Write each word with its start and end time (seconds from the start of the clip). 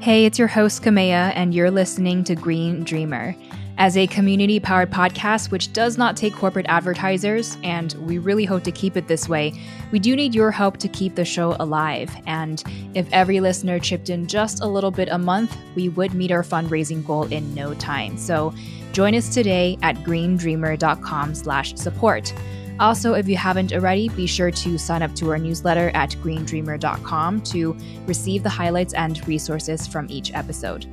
Hey, 0.00 0.26
it's 0.26 0.38
your 0.38 0.46
host, 0.46 0.84
Kamea, 0.84 1.32
and 1.34 1.52
you're 1.52 1.72
listening 1.72 2.22
to 2.24 2.36
Green 2.36 2.84
Dreamer. 2.84 3.34
As 3.78 3.96
a 3.96 4.06
community 4.06 4.60
powered 4.60 4.92
podcast 4.92 5.50
which 5.50 5.72
does 5.72 5.98
not 5.98 6.16
take 6.16 6.34
corporate 6.34 6.66
advertisers, 6.68 7.58
and 7.64 7.94
we 8.06 8.18
really 8.18 8.44
hope 8.44 8.62
to 8.62 8.70
keep 8.70 8.96
it 8.96 9.08
this 9.08 9.28
way, 9.28 9.52
we 9.90 9.98
do 9.98 10.14
need 10.14 10.36
your 10.36 10.52
help 10.52 10.76
to 10.78 10.88
keep 10.88 11.16
the 11.16 11.24
show 11.24 11.56
alive. 11.58 12.14
And 12.26 12.62
if 12.94 13.08
every 13.10 13.40
listener 13.40 13.80
chipped 13.80 14.08
in 14.08 14.28
just 14.28 14.62
a 14.62 14.66
little 14.68 14.92
bit 14.92 15.08
a 15.10 15.18
month, 15.18 15.56
we 15.74 15.88
would 15.88 16.14
meet 16.14 16.30
our 16.30 16.44
fundraising 16.44 17.04
goal 17.04 17.24
in 17.24 17.52
no 17.52 17.74
time. 17.74 18.16
So 18.16 18.54
join 18.92 19.16
us 19.16 19.34
today 19.34 19.78
at 19.82 19.96
greendreamer.com 19.96 21.34
slash 21.34 21.74
support. 21.74 22.32
Also, 22.80 23.14
if 23.14 23.28
you 23.28 23.36
haven't 23.36 23.72
already, 23.72 24.08
be 24.10 24.26
sure 24.26 24.52
to 24.52 24.78
sign 24.78 25.02
up 25.02 25.12
to 25.16 25.30
our 25.30 25.38
newsletter 25.38 25.90
at 25.94 26.10
greendreamer.com 26.22 27.40
to 27.42 27.76
receive 28.06 28.44
the 28.44 28.48
highlights 28.48 28.94
and 28.94 29.26
resources 29.26 29.86
from 29.86 30.06
each 30.08 30.32
episode. 30.32 30.86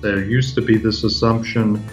There 0.00 0.24
used 0.24 0.56
to 0.56 0.60
be 0.60 0.76
this 0.76 1.04
assumption 1.04 1.84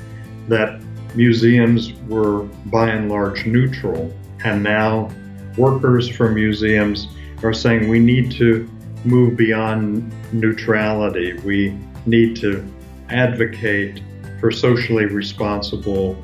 that 0.47 0.81
museums 1.15 1.93
were 2.07 2.43
by 2.65 2.89
and 2.89 3.09
large 3.09 3.45
neutral, 3.45 4.11
and 4.43 4.63
now 4.63 5.11
workers 5.57 6.09
for 6.09 6.31
museums 6.31 7.07
are 7.43 7.53
saying 7.53 7.89
we 7.89 7.99
need 7.99 8.31
to 8.31 8.67
move 9.03 9.37
beyond 9.37 10.11
neutrality. 10.33 11.33
We 11.39 11.77
need 12.07 12.35
to 12.37 12.67
advocate 13.09 14.01
for 14.39 14.51
socially 14.51 15.05
responsible 15.05 16.23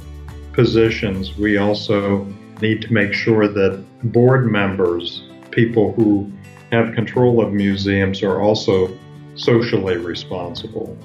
positions, 0.54 1.38
we 1.38 1.58
also 1.58 2.26
need 2.62 2.82
to 2.84 2.94
make 2.94 3.14
sure 3.14 3.48
that 3.48 3.84
board 4.12 4.52
members, 4.52 5.24
people 5.52 5.94
who 5.94 6.32
have 6.72 6.94
control 6.94 7.42
of 7.42 7.54
museums, 7.54 8.24
are 8.24 8.42
also 8.42 8.98
socially 9.36 9.98
responsible. 9.98 10.98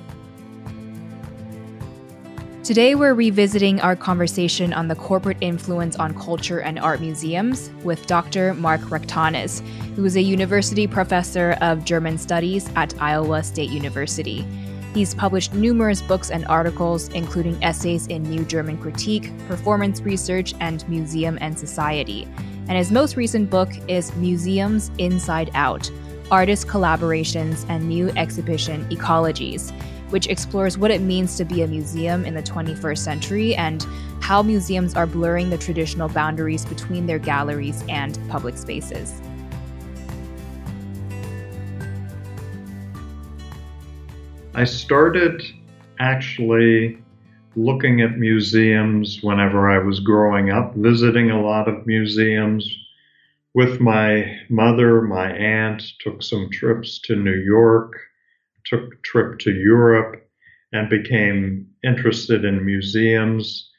Today, 2.66 2.96
we're 2.96 3.14
revisiting 3.14 3.80
our 3.80 3.94
conversation 3.94 4.72
on 4.72 4.88
the 4.88 4.96
corporate 4.96 5.36
influence 5.40 5.94
on 5.94 6.12
culture 6.18 6.58
and 6.58 6.80
art 6.80 7.00
museums 7.00 7.70
with 7.84 8.04
Dr. 8.08 8.54
Mark 8.54 8.90
Rectanus, 8.90 9.62
who 9.94 10.04
is 10.04 10.16
a 10.16 10.20
university 10.20 10.88
professor 10.88 11.56
of 11.60 11.84
German 11.84 12.18
studies 12.18 12.68
at 12.74 13.00
Iowa 13.00 13.44
State 13.44 13.70
University. 13.70 14.44
He's 14.96 15.12
published 15.12 15.52
numerous 15.52 16.00
books 16.00 16.30
and 16.30 16.46
articles, 16.46 17.08
including 17.08 17.62
essays 17.62 18.06
in 18.06 18.22
New 18.22 18.46
German 18.46 18.78
Critique, 18.78 19.30
Performance 19.46 20.00
Research, 20.00 20.54
and 20.58 20.88
Museum 20.88 21.36
and 21.42 21.58
Society. 21.58 22.26
And 22.66 22.78
his 22.78 22.90
most 22.90 23.14
recent 23.14 23.50
book 23.50 23.68
is 23.88 24.16
Museums 24.16 24.90
Inside 24.96 25.50
Out 25.52 25.90
Artist 26.30 26.66
Collaborations 26.66 27.68
and 27.68 27.86
New 27.86 28.08
Exhibition 28.16 28.88
Ecologies, 28.88 29.70
which 30.08 30.28
explores 30.28 30.78
what 30.78 30.90
it 30.90 31.02
means 31.02 31.36
to 31.36 31.44
be 31.44 31.60
a 31.60 31.66
museum 31.66 32.24
in 32.24 32.32
the 32.32 32.42
21st 32.42 32.96
century 32.96 33.54
and 33.54 33.86
how 34.22 34.42
museums 34.42 34.94
are 34.94 35.06
blurring 35.06 35.50
the 35.50 35.58
traditional 35.58 36.08
boundaries 36.08 36.64
between 36.64 37.04
their 37.04 37.18
galleries 37.18 37.84
and 37.90 38.18
public 38.30 38.56
spaces. 38.56 39.20
I 44.56 44.64
started 44.64 45.42
actually 46.00 46.96
looking 47.56 48.00
at 48.00 48.16
museums 48.16 49.18
whenever 49.22 49.70
I 49.70 49.76
was 49.84 50.00
growing 50.00 50.48
up, 50.48 50.74
visiting 50.76 51.30
a 51.30 51.42
lot 51.42 51.68
of 51.68 51.86
museums 51.86 52.66
with 53.52 53.80
my 53.80 54.34
mother, 54.48 55.02
my 55.02 55.30
aunt, 55.30 55.82
took 56.00 56.22
some 56.22 56.48
trips 56.50 56.98
to 57.00 57.16
New 57.16 57.34
York, 57.34 58.00
took 58.64 58.94
a 58.94 58.96
trip 59.02 59.38
to 59.40 59.52
Europe, 59.52 60.26
and 60.72 60.88
became 60.88 61.66
interested 61.84 62.46
in 62.46 62.64
museums. 62.64 63.70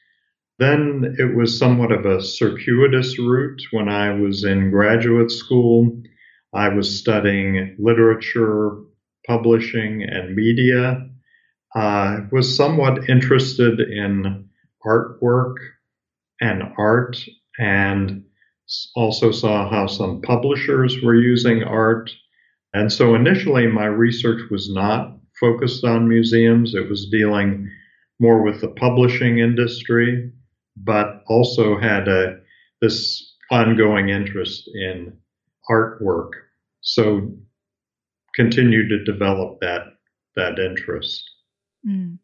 Then 0.60 1.16
it 1.18 1.36
was 1.36 1.58
somewhat 1.58 1.92
of 1.92 2.06
a 2.06 2.22
circuitous 2.22 3.18
route 3.18 3.64
when 3.72 3.90
I 3.90 4.14
was 4.14 4.44
in 4.44 4.70
graduate 4.70 5.32
school. 5.32 6.04
I 6.54 6.70
was 6.70 7.00
studying 7.00 7.76
literature, 7.80 8.78
publishing 9.28 10.04
and 10.04 10.36
media. 10.36 11.08
Uh, 11.76 12.22
was 12.32 12.56
somewhat 12.56 13.10
interested 13.10 13.80
in 13.80 14.48
artwork 14.86 15.56
and 16.40 16.64
art, 16.78 17.18
and 17.60 18.24
also 18.96 19.32
saw 19.32 19.70
how 19.70 19.86
some 19.86 20.22
publishers 20.22 21.02
were 21.04 21.16
using 21.16 21.64
art. 21.64 22.10
And 22.74 22.92
so 22.92 23.16
initially, 23.16 23.68
my 23.68 23.86
research 23.86 24.42
was 24.50 24.74
not 24.74 25.18
focused 25.40 25.84
on 25.84 26.10
museums, 26.10 26.74
it 26.74 26.90
was 26.90 27.10
dealing 27.12 27.70
more 28.20 28.42
with 28.42 28.62
the 28.62 28.70
publishing 28.70 29.40
industry, 29.40 30.32
but 30.76 31.22
also 31.28 31.78
had 31.78 32.08
a, 32.08 32.40
this 32.82 33.36
ongoing 33.52 34.10
interest 34.10 34.70
in 34.74 35.16
artwork. 35.70 36.32
So 36.82 37.32
continue 38.38 38.88
to 38.88 39.04
develop 39.04 39.60
that 39.60 39.82
that 40.36 40.60
interest. 40.60 41.24
Mm. 41.86 42.20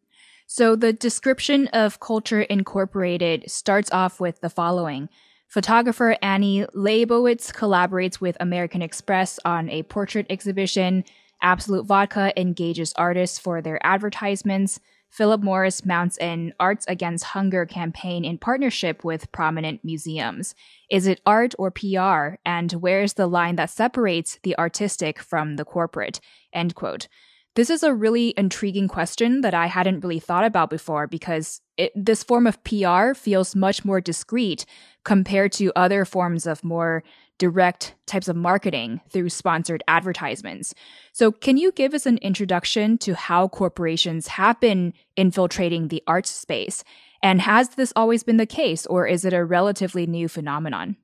So 0.46 0.75
the 0.75 0.94
description 0.94 1.68
of 1.69 2.00
Culture 2.00 2.44
Incorporated 2.44 3.50
starts 3.50 3.91
off 3.91 4.19
with 4.19 4.40
the 4.40 4.50
following. 4.50 5.09
Photographer 5.48 6.15
Annie 6.21 6.65
Leibovitz 6.75 7.51
collaborates 7.51 8.21
with 8.21 8.38
American 8.39 8.81
Express 8.81 9.39
on 9.45 9.69
a 9.69 9.83
portrait 9.83 10.27
exhibition. 10.30 11.04
Absolut 11.42 11.86
Vodka 11.86 12.39
engages 12.39 12.94
artists 12.95 13.39
for 13.39 13.62
their 13.62 13.83
advertisements. 13.86 14.80
Philip 15.13 15.44
Morris 15.44 15.86
mounts 15.86 16.18
an 16.18 16.56
Arts 16.60 16.88
Against 16.88 17.24
Hunger 17.24 17.68
campaign 17.68 18.25
in 18.25 18.39
partnership 18.39 19.04
with 19.04 19.31
prominent 19.31 19.81
museums. 19.83 20.56
Is 20.89 21.06
it 21.06 21.21
art 21.24 21.54
or 21.60 21.69
PR? 21.69 22.38
And 22.48 22.71
where's 22.71 23.13
the 23.13 23.27
line 23.27 23.56
that 23.57 23.69
separates 23.69 24.39
the 24.42 24.57
artistic 24.57 25.19
from 25.19 25.57
the 25.57 25.65
corporate? 25.65 26.19
End 26.51 26.74
quote. 26.74 27.07
This 27.54 27.69
is 27.69 27.83
a 27.83 27.94
really 27.94 28.33
intriguing 28.36 28.88
question 28.88 29.42
that 29.42 29.54
I 29.54 29.68
hadn't 29.68 30.00
really 30.00 30.19
thought 30.19 30.45
about 30.45 30.71
before 30.71 31.06
because 31.06 31.62
it, 31.77 31.92
this 31.95 32.24
form 32.24 32.48
of 32.48 32.63
PR 32.63 33.13
feels 33.13 33.56
much 33.56 33.86
more 33.86 34.01
discreet 34.01 34.65
compared 35.06 35.51
to 35.54 35.71
other 35.75 36.06
forms 36.06 36.48
of 36.48 36.63
more 36.63 37.04
direct 37.44 37.94
types 38.06 38.30
of 38.30 38.38
marketing 38.38 39.01
through 39.10 39.28
sponsored 39.28 39.84
advertisements. 39.90 40.74
So, 41.12 41.30
can 41.30 41.57
you 41.57 41.74
give 41.74 41.94
us 41.94 42.06
an 42.06 42.18
introduction 42.19 42.98
to 43.00 43.16
how 43.16 43.50
corporations 43.50 44.28
have 44.28 44.62
been 44.62 44.94
infiltrating 45.18 45.90
the 45.90 46.01
arts 46.07 46.30
space 46.30 46.86
And 47.22 47.42
has 47.42 47.69
this 47.75 47.92
always 47.98 48.24
been 48.24 48.38
the 48.38 48.45
case, 48.45 48.86
or 48.86 49.06
is 49.06 49.25
it 49.25 49.34
a 49.34 49.44
relatively 49.44 50.06
new 50.07 50.30
phenomenon? 50.30 50.95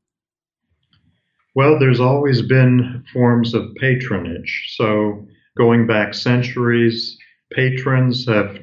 Well, 1.56 1.78
there's 1.78 2.00
always 2.00 2.42
been 2.42 3.04
forms 3.12 3.54
of 3.54 3.76
patronage. 3.76 4.76
So, 4.78 5.28
going 5.58 5.88
back 5.88 6.14
centuries, 6.14 7.18
patrons 7.52 8.26
have 8.28 8.60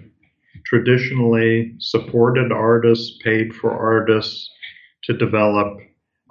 traditionally 0.64 1.74
supported 1.78 2.52
artists, 2.52 3.18
paid 3.22 3.54
for 3.54 3.70
artists 3.70 4.50
to 5.04 5.12
develop 5.12 5.76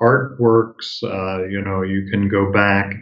artworks. 0.01 1.03
Uh, 1.03 1.45
you 1.47 1.61
know, 1.61 1.81
you 1.81 2.09
can 2.11 2.27
go 2.29 2.51
back 2.51 2.93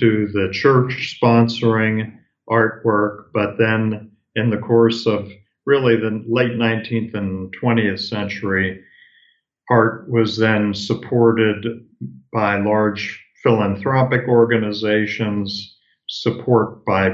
to 0.00 0.28
the 0.32 0.48
church 0.52 1.18
sponsoring 1.20 2.16
artwork, 2.48 3.26
but 3.32 3.56
then 3.58 4.10
in 4.34 4.50
the 4.50 4.58
course 4.58 5.06
of 5.06 5.30
really 5.66 5.96
the 5.96 6.22
late 6.28 6.52
19th 6.52 7.14
and 7.14 7.54
20th 7.62 8.00
century, 8.00 8.82
art 9.70 10.10
was 10.10 10.36
then 10.36 10.74
supported 10.74 11.64
by 12.32 12.58
large 12.58 13.24
philanthropic 13.42 14.28
organizations, 14.28 15.78
support 16.08 16.84
by 16.84 17.10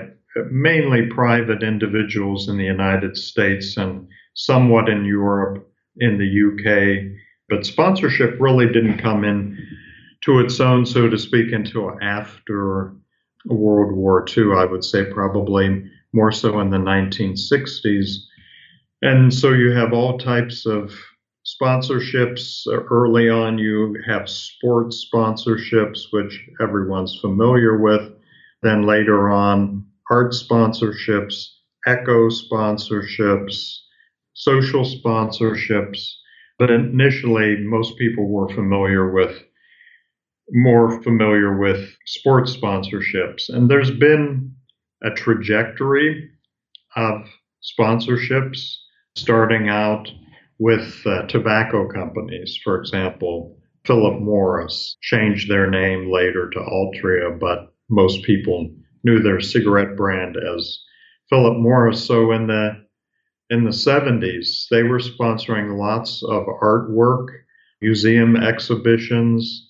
mainly 0.50 1.06
private 1.06 1.62
individuals 1.62 2.48
in 2.48 2.56
the 2.56 2.64
United 2.64 3.16
States 3.16 3.76
and 3.76 4.06
somewhat 4.34 4.88
in 4.88 5.04
Europe, 5.04 5.68
in 5.96 6.18
the 6.18 6.26
UK. 6.26 7.20
But 7.50 7.66
sponsorship 7.66 8.36
really 8.40 8.66
didn't 8.66 8.98
come 8.98 9.24
in 9.24 9.58
to 10.22 10.38
its 10.38 10.60
own, 10.60 10.86
so 10.86 11.08
to 11.08 11.18
speak, 11.18 11.52
until 11.52 11.98
after 12.00 12.94
World 13.44 13.92
War 13.96 14.24
II, 14.36 14.52
I 14.56 14.64
would 14.64 14.84
say 14.84 15.04
probably 15.04 15.84
more 16.12 16.30
so 16.30 16.60
in 16.60 16.70
the 16.70 16.78
1960s. 16.78 18.16
And 19.02 19.32
so 19.32 19.50
you 19.50 19.72
have 19.72 19.92
all 19.92 20.18
types 20.18 20.66
of 20.66 20.92
sponsorships. 21.44 22.66
Early 22.68 23.28
on, 23.28 23.58
you 23.58 23.96
have 24.06 24.28
sports 24.28 25.08
sponsorships, 25.12 26.12
which 26.12 26.48
everyone's 26.60 27.18
familiar 27.20 27.78
with. 27.78 28.12
Then 28.62 28.82
later 28.82 29.30
on, 29.30 29.86
art 30.10 30.32
sponsorships, 30.32 31.46
eco 31.86 32.28
sponsorships, 32.28 33.76
social 34.34 34.84
sponsorships. 34.84 36.12
But 36.60 36.70
initially, 36.70 37.56
most 37.56 37.96
people 37.96 38.28
were 38.28 38.54
familiar 38.54 39.10
with 39.10 39.42
more 40.50 41.02
familiar 41.02 41.58
with 41.58 41.88
sports 42.04 42.54
sponsorships. 42.54 43.48
And 43.48 43.70
there's 43.70 43.90
been 43.90 44.54
a 45.02 45.10
trajectory 45.10 46.28
of 46.96 47.22
sponsorships 47.62 48.74
starting 49.16 49.70
out 49.70 50.10
with 50.58 51.00
uh, 51.06 51.22
tobacco 51.28 51.88
companies. 51.88 52.58
For 52.62 52.78
example, 52.78 53.56
Philip 53.86 54.20
Morris 54.20 54.98
changed 55.00 55.50
their 55.50 55.70
name 55.70 56.12
later 56.12 56.50
to 56.50 56.58
Altria, 56.58 57.40
but 57.40 57.72
most 57.88 58.22
people 58.24 58.70
knew 59.02 59.22
their 59.22 59.40
cigarette 59.40 59.96
brand 59.96 60.36
as 60.36 60.78
Philip 61.30 61.56
Morris. 61.56 62.04
So 62.04 62.32
in 62.32 62.48
the 62.48 62.84
in 63.50 63.64
the 63.64 63.70
70s, 63.70 64.66
they 64.70 64.84
were 64.84 65.00
sponsoring 65.00 65.76
lots 65.76 66.22
of 66.22 66.44
artwork, 66.62 67.26
museum 67.82 68.36
exhibitions. 68.36 69.68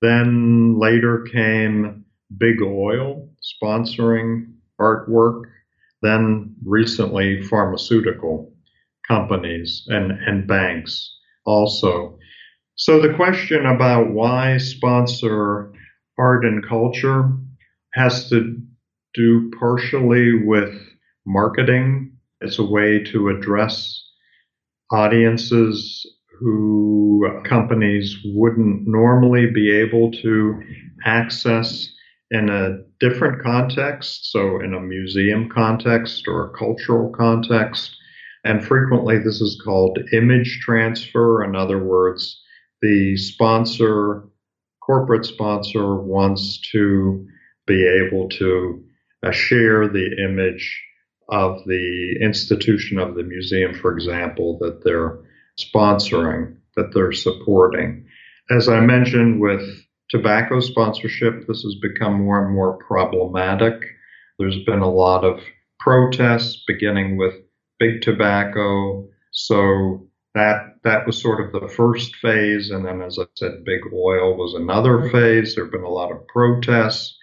Then 0.00 0.78
later 0.78 1.26
came 1.30 2.04
Big 2.36 2.62
Oil 2.62 3.28
sponsoring 3.62 4.52
artwork. 4.80 5.42
Then 6.02 6.54
recently, 6.64 7.42
pharmaceutical 7.42 8.52
companies 9.06 9.84
and, 9.88 10.12
and 10.12 10.46
banks 10.46 11.14
also. 11.44 12.18
So 12.76 13.00
the 13.00 13.14
question 13.14 13.66
about 13.66 14.12
why 14.12 14.58
sponsor 14.58 15.72
art 16.18 16.44
and 16.44 16.66
culture 16.66 17.30
has 17.94 18.28
to 18.30 18.56
do 19.14 19.50
partially 19.58 20.44
with 20.44 20.74
marketing. 21.26 22.12
It's 22.40 22.58
a 22.58 22.64
way 22.64 23.02
to 23.04 23.28
address 23.30 24.02
audiences 24.90 26.06
who 26.38 27.28
companies 27.44 28.16
wouldn't 28.24 28.86
normally 28.86 29.50
be 29.50 29.70
able 29.74 30.12
to 30.12 30.62
access 31.04 31.90
in 32.30 32.48
a 32.48 32.78
different 33.00 33.42
context, 33.42 34.30
so 34.30 34.60
in 34.60 34.74
a 34.74 34.80
museum 34.80 35.48
context 35.48 36.28
or 36.28 36.46
a 36.46 36.58
cultural 36.58 37.10
context. 37.10 37.96
And 38.44 38.64
frequently, 38.64 39.18
this 39.18 39.40
is 39.40 39.60
called 39.64 39.98
image 40.12 40.60
transfer. 40.62 41.42
In 41.42 41.56
other 41.56 41.82
words, 41.82 42.40
the 42.82 43.16
sponsor, 43.16 44.28
corporate 44.80 45.26
sponsor, 45.26 45.96
wants 45.96 46.60
to 46.70 47.26
be 47.66 47.84
able 47.84 48.28
to 48.28 48.84
uh, 49.24 49.32
share 49.32 49.88
the 49.88 50.16
image 50.24 50.84
of 51.28 51.64
the 51.66 52.16
institution 52.22 52.98
of 52.98 53.14
the 53.14 53.22
museum, 53.22 53.74
for 53.74 53.92
example, 53.92 54.58
that 54.60 54.82
they're 54.84 55.18
sponsoring, 55.58 56.56
that 56.76 56.92
they're 56.94 57.12
supporting. 57.12 58.06
As 58.50 58.68
I 58.68 58.80
mentioned 58.80 59.40
with 59.40 59.62
tobacco 60.08 60.60
sponsorship, 60.60 61.46
this 61.46 61.62
has 61.62 61.76
become 61.82 62.14
more 62.14 62.44
and 62.44 62.54
more 62.54 62.78
problematic. 62.78 63.74
There's 64.38 64.62
been 64.64 64.80
a 64.80 64.90
lot 64.90 65.24
of 65.24 65.40
protests, 65.80 66.62
beginning 66.66 67.18
with 67.18 67.34
big 67.78 68.00
tobacco. 68.00 69.06
So 69.32 70.08
that 70.34 70.76
that 70.84 71.06
was 71.06 71.20
sort 71.20 71.44
of 71.44 71.52
the 71.52 71.68
first 71.68 72.16
phase, 72.16 72.70
and 72.70 72.86
then, 72.86 73.02
as 73.02 73.18
I 73.18 73.24
said, 73.34 73.64
big 73.64 73.80
oil 73.92 74.36
was 74.36 74.54
another 74.54 74.98
mm-hmm. 74.98 75.10
phase. 75.10 75.54
There 75.54 75.64
have 75.64 75.72
been 75.72 75.82
a 75.82 75.88
lot 75.88 76.12
of 76.12 76.26
protests 76.28 77.17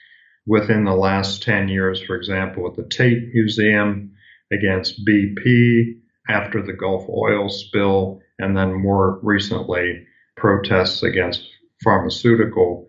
within 0.45 0.83
the 0.83 0.95
last 0.95 1.43
10 1.43 1.67
years, 1.67 2.01
for 2.01 2.15
example, 2.15 2.63
with 2.63 2.75
the 2.75 2.87
Tate 2.87 3.33
Museum 3.33 4.11
against 4.51 5.05
BP 5.05 5.99
after 6.29 6.61
the 6.61 6.73
Gulf 6.73 7.07
oil 7.09 7.49
spill, 7.49 8.21
and 8.39 8.55
then 8.55 8.73
more 8.73 9.19
recently, 9.23 10.05
protests 10.35 11.03
against 11.03 11.47
pharmaceutical 11.83 12.87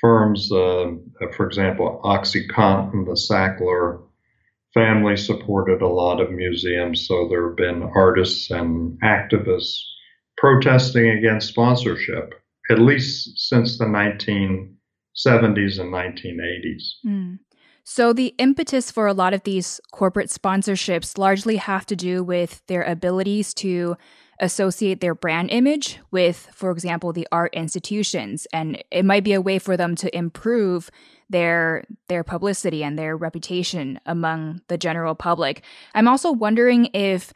firms. 0.00 0.50
Uh, 0.50 0.92
for 1.36 1.46
example, 1.46 2.00
OxyContin, 2.04 3.04
the 3.04 3.12
Sackler 3.12 4.02
family 4.74 5.16
supported 5.16 5.82
a 5.82 5.88
lot 5.88 6.20
of 6.20 6.30
museums, 6.30 7.06
so 7.06 7.28
there 7.28 7.48
have 7.48 7.56
been 7.56 7.82
artists 7.94 8.50
and 8.50 9.00
activists 9.02 9.78
protesting 10.36 11.08
against 11.08 11.48
sponsorship, 11.48 12.34
at 12.70 12.78
least 12.78 13.38
since 13.38 13.78
the 13.78 13.86
1970s 15.16 15.78
and 15.78 15.92
1980s. 15.92 16.82
Mm. 17.06 17.38
So, 17.88 18.12
the 18.12 18.34
impetus 18.38 18.90
for 18.90 19.06
a 19.06 19.12
lot 19.12 19.32
of 19.32 19.44
these 19.44 19.80
corporate 19.92 20.28
sponsorships 20.28 21.18
largely 21.18 21.56
have 21.56 21.86
to 21.86 21.94
do 21.94 22.24
with 22.24 22.66
their 22.66 22.82
abilities 22.82 23.54
to 23.54 23.96
associate 24.40 25.00
their 25.00 25.14
brand 25.14 25.50
image 25.50 25.98
with, 26.10 26.48
for 26.52 26.70
example, 26.70 27.12
the 27.12 27.28
art 27.32 27.54
institutions. 27.54 28.46
And 28.52 28.82
it 28.90 29.04
might 29.04 29.24
be 29.24 29.32
a 29.32 29.40
way 29.40 29.58
for 29.58 29.76
them 29.76 29.94
to 29.96 30.14
improve 30.16 30.90
their 31.30 31.84
their 32.08 32.24
publicity 32.24 32.84
and 32.84 32.98
their 32.98 33.16
reputation 33.16 34.00
among 34.06 34.60
the 34.68 34.78
general 34.78 35.14
public. 35.14 35.62
I'm 35.94 36.08
also 36.08 36.32
wondering 36.32 36.86
if 36.92 37.32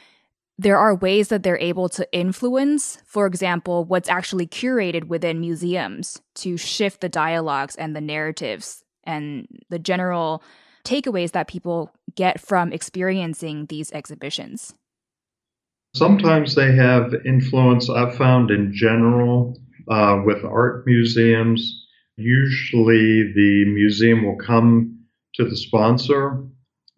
there 0.60 0.76
are 0.76 0.94
ways 0.94 1.28
that 1.28 1.42
they're 1.42 1.58
able 1.58 1.88
to 1.88 2.06
influence, 2.12 2.98
for 3.06 3.26
example, 3.26 3.86
what's 3.86 4.10
actually 4.10 4.46
curated 4.46 5.04
within 5.04 5.40
museums 5.40 6.20
to 6.34 6.58
shift 6.58 7.00
the 7.00 7.08
dialogues 7.08 7.76
and 7.76 7.96
the 7.96 8.00
narratives 8.00 8.84
and 9.04 9.46
the 9.70 9.78
general 9.78 10.42
takeaways 10.84 11.30
that 11.30 11.48
people 11.48 11.90
get 12.14 12.38
from 12.38 12.74
experiencing 12.74 13.64
these 13.66 13.90
exhibitions. 13.92 14.74
Sometimes 15.94 16.54
they 16.54 16.72
have 16.74 17.14
influence, 17.24 17.88
I've 17.88 18.16
found 18.16 18.50
in 18.50 18.74
general, 18.74 19.58
uh, 19.90 20.20
with 20.26 20.44
art 20.44 20.86
museums. 20.86 21.86
Usually 22.16 23.32
the 23.32 23.64
museum 23.66 24.26
will 24.26 24.36
come 24.36 24.98
to 25.36 25.44
the 25.48 25.56
sponsor 25.56 26.44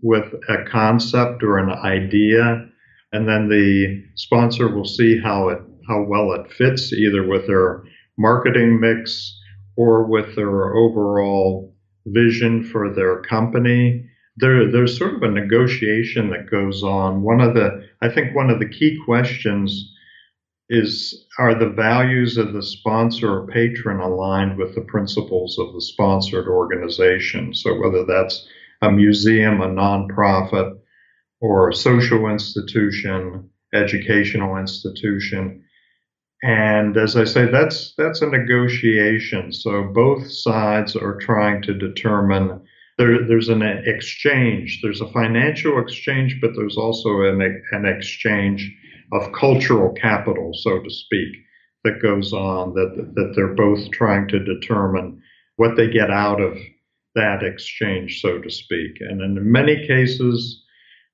with 0.01 0.35
a 0.49 0.65
concept 0.69 1.45
or 1.45 1.59
an 1.59 1.71
idea, 1.71 2.67
and 3.13 3.29
then 3.29 3.49
the 3.49 4.03
sponsor 4.15 4.69
will 4.69 4.85
see 4.85 5.19
how 5.19 5.49
it 5.49 5.61
how 5.89 6.03
well 6.03 6.33
it 6.33 6.53
fits 6.53 6.93
either 6.93 7.27
with 7.27 7.47
their 7.47 7.83
marketing 8.19 8.79
mix 8.79 9.39
or 9.77 10.05
with 10.05 10.37
their 10.37 10.77
overall 10.77 11.75
vision 12.07 12.63
for 12.63 12.95
their 12.95 13.21
company 13.23 14.05
there, 14.37 14.71
there's 14.71 14.97
sort 14.97 15.15
of 15.15 15.23
a 15.23 15.31
negotiation 15.31 16.31
that 16.31 16.51
goes 16.51 16.83
on. 16.83 17.23
One 17.23 17.41
of 17.41 17.55
the, 17.55 17.87
I 18.01 18.09
think, 18.09 18.35
one 18.35 18.51
of 18.51 18.59
the 18.59 18.69
key 18.69 18.99
questions 19.05 19.93
is: 20.71 21.27
Are 21.39 21.55
the 21.55 21.69
values 21.69 22.39
of 22.39 22.53
the 22.53 22.63
sponsor 22.63 23.31
or 23.31 23.47
patron 23.47 24.01
aligned 24.01 24.57
with 24.57 24.75
the 24.75 24.81
principles 24.83 25.59
of 25.59 25.75
the 25.75 25.83
sponsored 25.83 26.49
organization? 26.49 27.53
So 27.53 27.79
whether 27.79 28.05
that's 28.07 28.47
a 28.81 28.91
museum, 28.91 29.61
a 29.61 29.69
nonprofit, 29.69 30.79
or 31.43 31.69
a 31.69 31.75
social 31.75 32.29
institution, 32.29 33.51
educational 33.75 34.57
institution. 34.57 35.63
And 36.45 36.97
as 36.97 37.17
I 37.17 37.25
say, 37.25 37.47
that's 37.47 37.95
that's 37.99 38.23
a 38.23 38.27
negotiation. 38.27 39.53
So 39.53 39.85
both 39.93 40.31
sides 40.31 40.97
are 40.97 41.19
trying 41.19 41.63
to 41.63 41.75
determine 41.75 42.63
there, 42.99 43.27
there's 43.27 43.49
an 43.49 43.63
exchange. 43.63 44.81
There's 44.83 45.01
a 45.01 45.13
financial 45.13 45.81
exchange, 45.81 46.39
but 46.41 46.53
there's 46.57 46.77
also 46.77 47.23
an, 47.23 47.63
an 47.73 47.87
exchange 47.87 48.73
of 49.13 49.33
cultural 49.33 49.93
capital, 49.93 50.53
so 50.55 50.81
to 50.81 50.91
speak, 50.91 51.33
that 51.85 52.03
goes 52.03 52.33
on. 52.33 52.75
That 52.75 53.13
that 53.15 53.33
they're 53.35 53.55
both 53.55 53.91
trying 53.91 54.29
to 54.29 54.45
determine 54.45 55.21
what 55.57 55.77
they 55.77 55.91
get 55.91 56.11
out 56.11 56.41
of 56.41 56.57
that 57.15 57.43
exchange, 57.43 58.21
so 58.21 58.39
to 58.39 58.51
speak. 58.51 58.99
And 59.01 59.21
in 59.21 59.51
many 59.51 59.87
cases, 59.87 60.62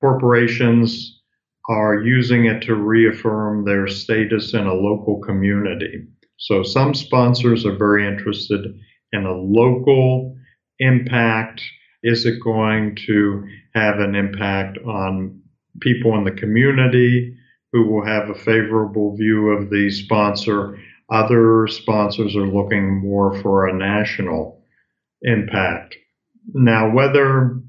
corporations 0.00 1.20
are 1.68 2.00
using 2.02 2.46
it 2.46 2.62
to 2.62 2.74
reaffirm 2.74 3.64
their 3.64 3.86
status 3.86 4.54
in 4.54 4.66
a 4.66 4.74
local 4.74 5.20
community. 5.20 6.06
So 6.38 6.62
some 6.62 6.94
sponsors 6.94 7.66
are 7.66 7.76
very 7.76 8.06
interested 8.06 8.64
in 9.12 9.26
a 9.26 9.36
local 9.36 10.36
impact. 10.78 11.62
Is 12.02 12.24
it 12.24 12.42
going 12.42 12.96
to 13.06 13.44
have 13.74 13.98
an 13.98 14.14
impact 14.14 14.78
on 14.78 15.40
people 15.80 16.16
in 16.16 16.24
the 16.24 16.30
community 16.30 17.36
who 17.72 17.86
will 17.86 18.04
have 18.04 18.30
a 18.30 18.34
favorable 18.34 19.16
view 19.16 19.48
of 19.50 19.68
the 19.68 19.90
sponsor? 19.90 20.78
Other 21.10 21.66
sponsors 21.66 22.36
are 22.36 22.46
looking 22.46 23.00
more 23.00 23.34
for 23.42 23.66
a 23.66 23.76
national 23.76 24.62
impact. 25.22 25.96
Now, 26.54 26.90
whether 26.94 27.60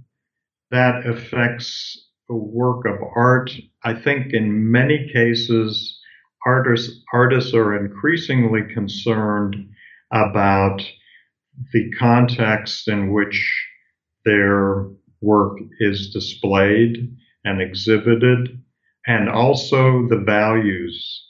that 0.72 1.06
affects 1.06 2.09
a 2.30 2.36
work 2.36 2.86
of 2.86 3.00
art. 3.16 3.52
I 3.84 3.94
think 3.94 4.34
in 4.34 4.72
many 4.72 5.10
cases, 5.12 6.00
artists, 6.46 7.04
artists 7.14 7.54
are 7.54 7.76
increasingly 7.76 8.62
concerned 8.74 9.56
about 10.12 10.82
the 11.74 11.92
context 12.00 12.88
in 12.88 13.12
which 13.12 13.68
their 14.26 14.86
work 15.22 15.58
is 15.80 16.12
displayed 16.12 17.16
and 17.44 17.62
exhibited, 17.62 18.62
and 19.08 19.30
also 19.30 20.08
the 20.08 20.24
values 20.26 21.26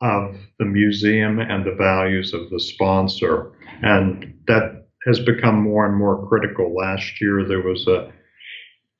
of 0.00 0.36
the 0.58 0.64
museum 0.64 1.38
and 1.38 1.64
the 1.64 1.74
values 1.74 2.32
of 2.34 2.48
the 2.50 2.60
sponsor. 2.60 3.52
And 3.82 4.34
that 4.46 4.86
has 5.06 5.18
become 5.20 5.60
more 5.62 5.86
and 5.86 5.96
more 5.96 6.26
critical. 6.28 6.74
Last 6.74 7.20
year, 7.20 7.46
there 7.46 7.62
was 7.62 7.86
a 7.86 8.12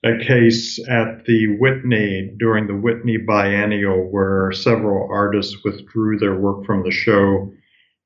a 0.06 0.24
case 0.24 0.78
at 0.88 1.24
the 1.24 1.56
Whitney 1.58 2.32
during 2.38 2.66
the 2.66 2.76
Whitney 2.76 3.16
Biennial 3.16 4.10
where 4.10 4.52
several 4.52 5.08
artists 5.10 5.56
withdrew 5.64 6.18
their 6.18 6.36
work 6.36 6.64
from 6.64 6.82
the 6.82 6.90
show 6.90 7.52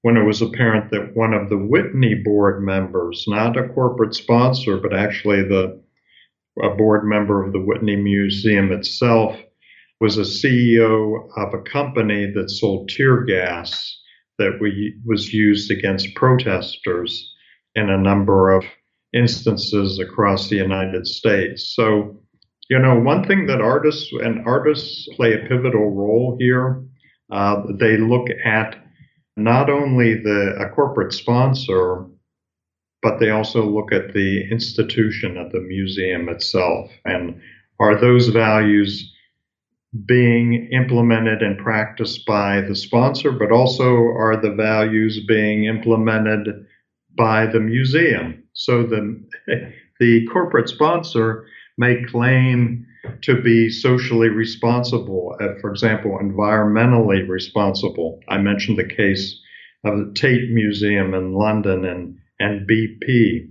when 0.02 0.16
it 0.16 0.24
was 0.24 0.40
apparent 0.40 0.90
that 0.90 1.14
one 1.14 1.34
of 1.34 1.50
the 1.50 1.58
Whitney 1.58 2.14
board 2.14 2.62
members, 2.62 3.24
not 3.28 3.56
a 3.56 3.68
corporate 3.68 4.14
sponsor, 4.14 4.78
but 4.78 4.94
actually 4.94 5.42
the 5.42 5.80
a 6.62 6.70
board 6.70 7.04
member 7.04 7.44
of 7.44 7.52
the 7.52 7.60
Whitney 7.60 7.96
Museum 7.96 8.72
itself, 8.72 9.38
was 10.00 10.18
a 10.18 10.22
CEO 10.22 11.28
of 11.36 11.54
a 11.54 11.62
company 11.62 12.30
that 12.34 12.50
sold 12.50 12.88
tear 12.88 13.24
gas 13.24 13.98
that 14.38 14.58
we, 14.60 14.94
was 15.04 15.32
used 15.32 15.70
against 15.70 16.14
protesters 16.14 17.32
in 17.74 17.88
a 17.88 17.98
number 17.98 18.50
of 18.50 18.64
instances 19.12 19.98
across 19.98 20.48
the 20.48 20.56
United 20.56 21.06
States. 21.06 21.74
So, 21.74 22.20
you 22.68 22.78
know, 22.78 22.98
one 22.98 23.26
thing 23.26 23.46
that 23.46 23.60
artists 23.60 24.10
and 24.12 24.46
artists 24.46 25.08
play 25.16 25.34
a 25.34 25.48
pivotal 25.48 25.90
role 25.90 26.36
here. 26.38 26.82
Uh, 27.30 27.62
they 27.78 27.96
look 27.96 28.28
at 28.44 28.76
not 29.36 29.70
only 29.70 30.14
the 30.14 30.56
a 30.60 30.68
corporate 30.74 31.12
sponsor, 31.12 32.06
but 33.02 33.18
they 33.18 33.30
also 33.30 33.64
look 33.64 33.92
at 33.92 34.12
the 34.12 34.44
institution 34.50 35.36
at 35.36 35.52
the 35.52 35.60
museum 35.60 36.28
itself, 36.28 36.90
and 37.04 37.40
are 37.78 37.98
those 37.98 38.28
values 38.28 39.10
being 40.04 40.68
implemented 40.70 41.42
and 41.42 41.58
practiced 41.58 42.24
by 42.26 42.60
the 42.60 42.76
sponsor, 42.76 43.32
but 43.32 43.50
also 43.50 43.94
are 43.94 44.40
the 44.40 44.54
values 44.54 45.24
being 45.26 45.64
implemented 45.64 46.46
by 47.16 47.46
the 47.46 47.58
museum. 47.58 48.39
So 48.52 48.82
the 48.82 49.22
the 50.00 50.26
corporate 50.26 50.68
sponsor 50.68 51.46
may 51.78 52.02
claim 52.04 52.86
to 53.22 53.40
be 53.40 53.70
socially 53.70 54.28
responsible, 54.28 55.36
uh, 55.40 55.58
for 55.60 55.70
example, 55.70 56.18
environmentally 56.20 57.26
responsible. 57.28 58.20
I 58.28 58.38
mentioned 58.38 58.78
the 58.78 58.84
case 58.84 59.40
of 59.84 59.98
the 59.98 60.12
Tate 60.14 60.50
Museum 60.50 61.14
in 61.14 61.32
London 61.32 61.84
and, 61.84 62.18
and 62.38 62.68
BP. 62.68 63.50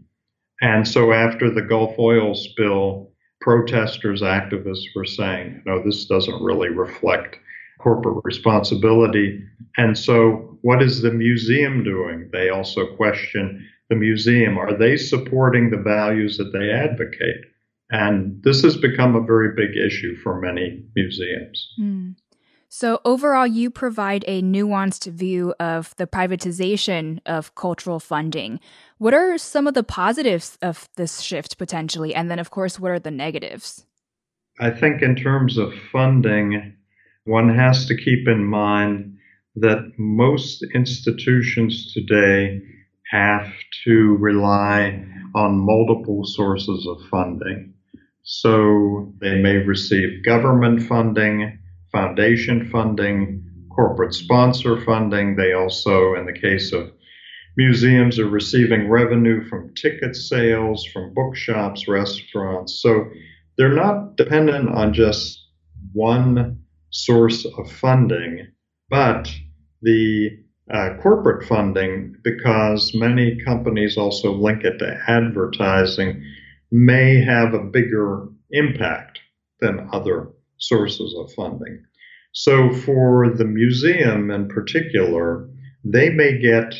And 0.62 0.88
so 0.88 1.14
after 1.14 1.50
the 1.50 1.62
Gulf 1.62 1.98
oil 1.98 2.36
spill, 2.36 3.12
protesters, 3.42 4.22
activists 4.22 4.86
were 4.96 5.06
saying, 5.06 5.64
no, 5.66 5.82
this 5.84 6.06
doesn't 6.06 6.44
really 6.44 6.70
reflect 6.70 7.38
corporate 7.80 8.24
responsibility. 8.24 9.42
And 9.78 9.98
so, 9.98 10.58
what 10.62 10.84
is 10.84 11.02
the 11.02 11.12
museum 11.12 11.84
doing? 11.84 12.30
They 12.34 12.50
also 12.50 12.96
question 12.98 13.66
the 13.90 13.96
museum. 13.96 14.58
Are 14.58 14.78
they 14.78 14.98
supporting 14.98 15.70
the 15.70 15.78
values 15.78 16.38
that 16.38 16.52
they 16.54 16.72
advocate? 16.72 17.46
And 17.92 18.42
this 18.44 18.62
has 18.62 18.78
become 18.78 19.16
a 19.16 19.22
very 19.22 19.56
big 19.56 19.76
issue 19.76 20.16
for 20.18 20.40
many 20.40 20.86
museums. 20.96 21.74
Mm. 21.80 22.16
So, 22.72 23.02
overall, 23.04 23.48
you 23.48 23.72
provide 23.72 24.24
a 24.28 24.44
nuanced 24.44 25.12
view 25.12 25.56
of 25.60 25.96
the 25.96 26.06
privatization 26.06 27.20
of 27.26 27.56
cultural 27.56 28.00
funding. 28.00 28.60
What 29.00 29.16
are 29.16 29.40
some 29.40 29.66
of 29.66 29.74
the 29.74 29.84
positives 29.84 30.56
of 30.62 30.88
this 30.96 31.22
shift 31.22 31.58
potentially? 31.58 32.14
And 32.14 32.30
then, 32.30 32.38
of 32.38 32.52
course, 32.52 32.80
what 32.80 32.92
are 32.92 33.00
the 33.00 33.10
negatives? 33.10 33.88
I 34.60 34.70
think, 34.70 35.02
in 35.02 35.16
terms 35.16 35.58
of 35.58 35.74
funding, 35.92 36.76
one 37.24 37.50
has 37.56 37.88
to 37.88 37.98
keep 37.98 38.28
in 38.28 38.46
mind 38.46 39.18
that 39.56 39.92
most 39.98 40.64
institutions 40.76 41.92
today 41.92 42.62
have 43.10 43.52
to 43.86 44.18
rely 44.20 45.04
on 45.36 45.58
multiple 45.58 46.24
sources 46.26 46.88
of 46.88 47.02
funding. 47.10 47.74
So 48.24 49.14
they 49.22 49.42
may 49.42 49.58
receive 49.58 50.24
government 50.24 50.84
funding, 50.84 51.60
foundation 51.92 52.70
funding, 52.70 53.44
corporate 53.76 54.14
sponsor 54.14 54.82
funding. 54.84 55.36
They 55.36 55.54
also, 55.54 56.16
in 56.16 56.26
the 56.26 56.40
case 56.40 56.74
of 56.74 56.92
museums, 57.58 58.20
are 58.20 58.30
receiving 58.30 58.90
revenue 58.90 59.48
from 59.48 59.74
ticket 59.74 60.16
sales, 60.16 60.86
from 60.86 61.14
bookshops, 61.14 61.88
restaurants. 61.88 62.82
So 62.82 63.06
they're 63.58 63.74
not 63.74 64.16
dependent 64.16 64.70
on 64.70 64.94
just 64.94 65.40
one 65.94 66.64
source 66.92 67.46
of 67.46 67.72
funding, 67.72 68.48
but 68.90 69.32
the 69.82 70.30
uh, 70.72 70.96
corporate 71.02 71.48
funding, 71.48 72.16
because 72.24 72.94
many 72.94 73.40
companies 73.44 73.98
also 73.98 74.34
link 74.34 74.64
it 74.64 74.78
to 74.80 75.00
advertising, 75.08 76.24
may 76.72 77.20
have 77.24 77.54
a 77.54 77.64
bigger 77.64 78.28
impact 78.52 79.20
than 79.62 79.90
other 79.92 80.30
sources 80.58 81.16
of 81.18 81.32
funding. 81.34 81.84
So, 82.34 82.72
for 82.72 83.30
the 83.30 83.46
museum 83.46 84.30
in 84.30 84.48
particular, 84.48 85.50
they 85.84 86.10
may 86.10 86.38
get 86.40 86.76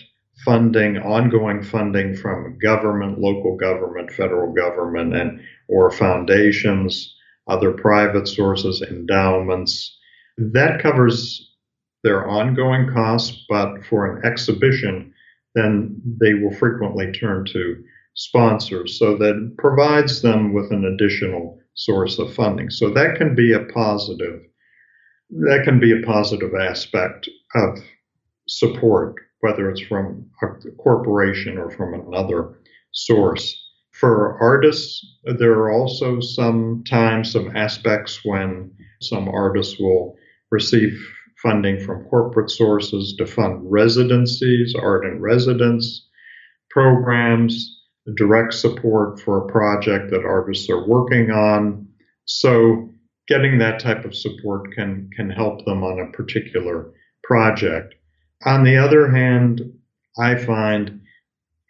funding, 0.46 0.98
ongoing 0.98 1.64
funding 1.64 2.16
from 2.16 2.58
government, 2.60 3.20
local 3.20 3.58
government, 3.58 4.12
federal 4.12 4.54
government, 4.54 5.16
and 5.16 5.42
or 5.68 5.92
foundations, 5.92 7.16
other 7.48 7.72
private 7.72 8.28
sources, 8.28 8.82
endowments. 8.82 9.98
That 10.38 10.82
covers 10.82 11.49
their 12.04 12.28
ongoing 12.28 12.92
costs, 12.94 13.46
but 13.50 13.84
for 13.90 14.06
an 14.06 14.26
exhibition, 14.26 15.14
then 15.56 16.02
they 16.22 16.34
will 16.34 16.56
frequently 16.56 17.12
turn 17.12 17.46
to 17.54 17.84
sponsors. 18.16 18.98
So 19.00 19.18
that 19.18 19.56
provides 19.58 20.22
them 20.22 20.54
with 20.54 20.72
an 20.72 20.86
additional 20.86 21.60
source 21.74 22.20
of 22.20 22.34
funding. 22.34 22.70
So 22.70 22.90
that 22.92 23.16
can 23.18 23.36
be 23.36 23.54
a 23.54 23.66
positive. 23.74 24.42
That 25.30 25.62
can 25.64 25.80
be 25.80 25.92
a 25.92 26.06
positive 26.06 26.54
aspect 26.54 27.30
of 27.56 27.80
support, 28.48 29.16
whether 29.42 29.70
it's 29.70 29.82
from 29.82 30.30
a 30.42 30.72
corporation 30.82 31.58
or 31.58 31.70
from 31.70 31.94
another 31.94 32.60
source. 32.94 33.56
For 33.92 34.38
artists, 34.42 35.06
there 35.38 35.54
are 35.54 35.72
also 35.72 36.20
some 36.20 36.84
times, 36.90 37.32
some 37.32 37.56
aspects 37.56 38.22
when 38.24 38.72
some 39.02 39.28
artists 39.30 39.80
will 39.80 40.16
receive 40.52 40.98
funding 41.42 41.80
from 41.80 42.06
corporate 42.06 42.50
sources 42.50 43.16
to 43.18 43.26
fund 43.26 43.60
residencies, 43.64 44.76
art 44.76 45.06
in 45.06 45.22
residence 45.22 46.08
programs, 46.70 47.82
direct 48.16 48.54
support 48.54 49.20
for 49.20 49.38
a 49.38 49.52
project 49.52 50.12
that 50.12 50.26
artists 50.26 50.70
are 50.70 50.88
working 50.88 51.32
on. 51.32 51.88
So, 52.26 52.90
getting 53.28 53.60
that 53.60 53.80
type 53.80 54.06
of 54.06 54.16
support 54.16 54.74
can 54.74 55.10
can 55.16 55.30
help 55.30 55.66
them 55.66 55.84
on 55.84 56.00
a 56.00 56.12
particular 56.12 56.92
project. 57.24 57.96
On 58.46 58.64
the 58.64 58.78
other 58.78 59.10
hand, 59.10 59.62
I 60.18 60.36
find 60.36 61.02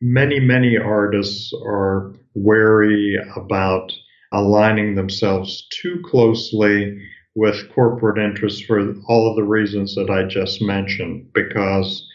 many 0.02 0.40
many 0.40 0.78
artists 0.78 1.52
are 1.66 2.14
wary 2.36 3.18
about 3.36 3.92
aligning 4.32 4.96
themselves 4.96 5.68
too 5.82 6.02
closely 6.06 7.02
with 7.40 7.72
corporate 7.74 8.18
interests 8.18 8.60
for 8.60 8.94
all 9.08 9.30
of 9.30 9.38
the 9.38 9.44
reasons 9.44 9.96
that 9.96 10.10
I 10.10 10.24
just 10.24 10.62
mentioned, 10.62 11.32
because 11.34 12.06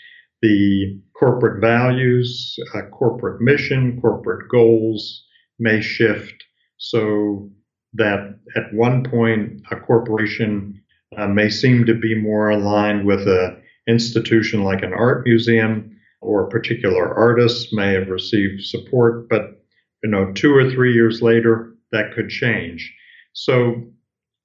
the 0.42 1.00
corporate 1.18 1.62
values, 1.62 2.54
uh, 2.74 2.82
corporate 2.92 3.40
mission, 3.40 3.98
corporate 4.02 4.50
goals 4.50 5.24
may 5.58 5.80
shift 5.80 6.34
so 6.76 7.50
that 7.94 8.38
at 8.54 8.74
one 8.74 9.02
point 9.02 9.62
a 9.70 9.76
corporation 9.76 10.78
uh, 11.16 11.26
may 11.26 11.48
seem 11.48 11.86
to 11.86 11.94
be 11.94 12.14
more 12.14 12.50
aligned 12.50 13.06
with 13.06 13.26
an 13.26 13.62
institution 13.88 14.62
like 14.62 14.82
an 14.82 14.92
art 14.92 15.24
museum 15.24 15.96
or 16.20 16.44
a 16.44 16.50
particular 16.50 17.14
artist 17.14 17.72
may 17.72 17.94
have 17.94 18.08
received 18.08 18.62
support, 18.62 19.26
but 19.30 19.62
you 20.02 20.10
know, 20.10 20.30
two 20.34 20.54
or 20.54 20.70
three 20.70 20.92
years 20.92 21.22
later, 21.22 21.72
that 21.92 22.12
could 22.12 22.28
change. 22.28 22.92
So 23.32 23.93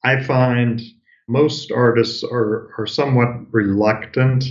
I 0.03 0.23
find 0.23 0.81
most 1.27 1.71
artists 1.71 2.23
are, 2.23 2.69
are 2.77 2.87
somewhat 2.87 3.29
reluctant 3.51 4.45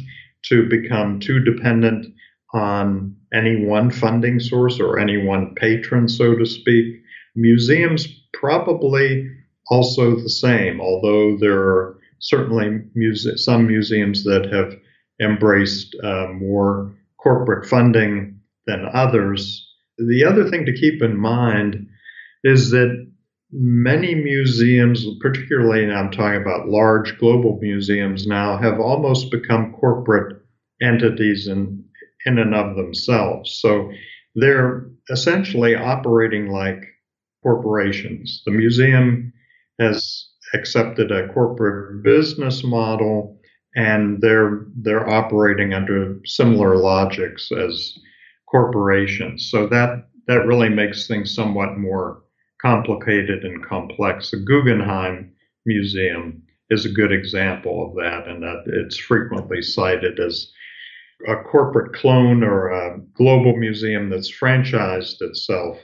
to 0.45 0.69
become 0.69 1.21
too 1.21 1.40
dependent 1.40 2.07
on 2.55 3.17
any 3.33 3.64
one 3.64 3.90
funding 3.90 4.40
source 4.40 4.81
or 4.81 4.99
any 4.99 5.19
one 5.19 5.55
patron, 5.55 6.09
so 6.09 6.37
to 6.37 6.47
speak. 6.47 7.02
Museums 7.35 8.07
probably 8.33 9.28
also 9.71 10.17
the 10.17 10.31
same, 10.31 10.81
although 10.81 11.37
there 11.38 11.61
are 11.61 11.99
certainly 12.21 12.81
muse- 12.95 13.45
some 13.45 13.67
museums 13.67 14.25
that 14.25 14.50
have 14.52 14.75
embraced 15.21 15.95
uh, 16.02 16.28
more 16.33 16.95
corporate 17.23 17.67
funding 17.67 18.40
than 18.67 18.88
others. 18.93 19.67
The 19.99 20.25
other 20.25 20.49
thing 20.49 20.64
to 20.67 20.73
keep 20.73 21.02
in 21.02 21.17
mind 21.17 21.87
is 22.45 22.71
that 22.71 23.08
many 23.52 24.14
museums, 24.14 25.07
particularly 25.21 25.90
I'm 25.90 26.11
talking 26.11 26.40
about 26.40 26.69
large 26.69 27.19
global 27.19 27.59
museums 27.61 28.26
now, 28.26 28.57
have 28.59 28.78
almost 28.78 29.31
become 29.31 29.73
corporate 29.73 30.43
entities 30.83 31.49
in, 31.49 31.85
in 32.26 32.38
and 32.38 32.55
of 32.55 32.76
themselves. 32.76 33.59
So 33.61 33.90
they're 34.35 34.88
essentially 35.11 35.75
operating 35.75 36.50
like 36.50 36.83
corporations. 37.43 38.43
The 38.45 38.52
museum 38.52 39.33
has 39.81 40.26
accepted 40.55 41.11
a 41.11 41.28
corporate 41.33 42.02
business 42.02 42.64
model 42.64 43.38
and 43.76 44.21
they're 44.21 44.67
they're 44.76 45.09
operating 45.09 45.75
under 45.75 46.19
similar 46.25 46.76
logics 46.76 47.50
as 47.52 47.95
corporations. 48.50 49.49
So 49.50 49.67
that 49.69 50.09
that 50.26 50.47
really 50.47 50.69
makes 50.69 51.07
things 51.07 51.35
somewhat 51.35 51.78
more 51.78 52.23
complicated 52.61 53.45
and 53.45 53.65
complex. 53.65 54.31
The 54.31 54.38
Guggenheim 54.38 55.33
Museum 55.67 56.43
is 56.71 56.85
a 56.85 56.93
good 56.93 57.12
example 57.12 57.88
of 57.88 57.95
that, 57.97 58.29
and 58.29 58.43
that 58.43 58.65
it's 58.67 58.97
frequently 58.97 59.62
cited 59.62 60.19
as 60.21 60.50
a 61.27 61.37
corporate 61.37 61.93
clone 61.95 62.43
or 62.43 62.69
a 62.69 62.99
global 63.15 63.57
museum 63.57 64.11
that's 64.11 64.31
franchised 64.31 65.21
itself 65.21 65.79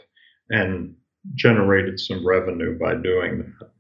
and 0.50 0.94
generated 1.34 1.98
some 1.98 2.26
revenue 2.26 2.78
by 2.78 2.94
doing 2.94 3.38
that. 3.38 3.70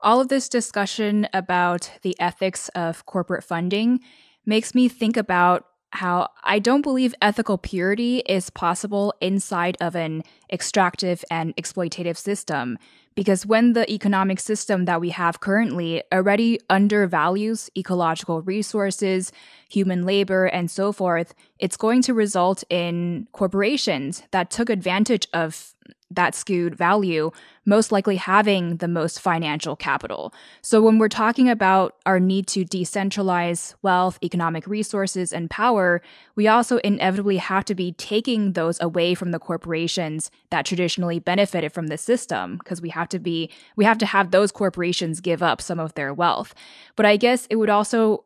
All 0.00 0.20
of 0.20 0.28
this 0.28 0.48
discussion 0.48 1.28
about 1.32 1.90
the 2.02 2.14
ethics 2.20 2.68
of 2.70 3.04
corporate 3.06 3.42
funding 3.42 4.00
makes 4.44 4.74
me 4.74 4.88
think 4.88 5.16
about 5.16 5.66
how 5.90 6.28
I 6.42 6.58
don't 6.58 6.82
believe 6.82 7.14
ethical 7.22 7.58
purity 7.58 8.18
is 8.26 8.50
possible 8.50 9.14
inside 9.20 9.76
of 9.80 9.96
an 9.96 10.22
extractive 10.52 11.24
and 11.30 11.54
exploitative 11.56 12.16
system. 12.16 12.78
Because 13.14 13.46
when 13.46 13.72
the 13.72 13.90
economic 13.90 14.40
system 14.40 14.84
that 14.84 15.00
we 15.00 15.08
have 15.08 15.40
currently 15.40 16.02
already 16.12 16.60
undervalues 16.68 17.70
ecological 17.76 18.42
resources, 18.42 19.32
human 19.70 20.04
labor, 20.04 20.44
and 20.44 20.70
so 20.70 20.92
forth, 20.92 21.32
it's 21.58 21.78
going 21.78 22.02
to 22.02 22.12
result 22.12 22.62
in 22.68 23.26
corporations 23.32 24.22
that 24.32 24.50
took 24.50 24.68
advantage 24.68 25.26
of 25.32 25.75
that 26.10 26.34
skewed 26.34 26.74
value, 26.74 27.30
most 27.64 27.90
likely 27.90 28.16
having 28.16 28.76
the 28.76 28.88
most 28.88 29.20
financial 29.20 29.74
capital. 29.74 30.32
So, 30.62 30.80
when 30.80 30.98
we're 30.98 31.08
talking 31.08 31.48
about 31.48 31.96
our 32.06 32.20
need 32.20 32.46
to 32.48 32.64
decentralize 32.64 33.74
wealth, 33.82 34.18
economic 34.22 34.66
resources, 34.66 35.32
and 35.32 35.50
power, 35.50 36.00
we 36.36 36.46
also 36.46 36.76
inevitably 36.78 37.38
have 37.38 37.64
to 37.64 37.74
be 37.74 37.92
taking 37.92 38.52
those 38.52 38.80
away 38.80 39.14
from 39.14 39.32
the 39.32 39.38
corporations 39.38 40.30
that 40.50 40.64
traditionally 40.64 41.18
benefited 41.18 41.72
from 41.72 41.88
the 41.88 41.98
system, 41.98 42.58
because 42.58 42.80
we 42.80 42.90
have 42.90 43.08
to 43.08 43.18
be, 43.18 43.50
we 43.74 43.84
have 43.84 43.98
to 43.98 44.06
have 44.06 44.30
those 44.30 44.52
corporations 44.52 45.20
give 45.20 45.42
up 45.42 45.60
some 45.60 45.80
of 45.80 45.94
their 45.94 46.14
wealth. 46.14 46.54
But 46.94 47.06
I 47.06 47.16
guess 47.16 47.46
it 47.50 47.56
would 47.56 47.70
also 47.70 48.25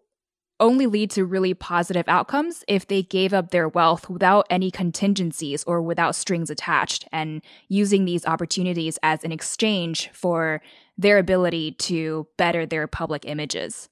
only 0.60 0.86
lead 0.86 1.10
to 1.10 1.24
really 1.24 1.54
positive 1.54 2.04
outcomes 2.06 2.62
if 2.68 2.86
they 2.86 3.02
gave 3.02 3.32
up 3.32 3.50
their 3.50 3.68
wealth 3.68 4.08
without 4.08 4.46
any 4.50 4.70
contingencies 4.70 5.64
or 5.64 5.82
without 5.82 6.14
strings 6.14 6.50
attached 6.50 7.08
and 7.10 7.42
using 7.68 8.04
these 8.04 8.26
opportunities 8.26 8.98
as 9.02 9.24
an 9.24 9.32
exchange 9.32 10.10
for 10.12 10.60
their 10.96 11.18
ability 11.18 11.72
to 11.72 12.26
better 12.36 12.66
their 12.66 12.86
public 12.86 13.24
images. 13.24 13.88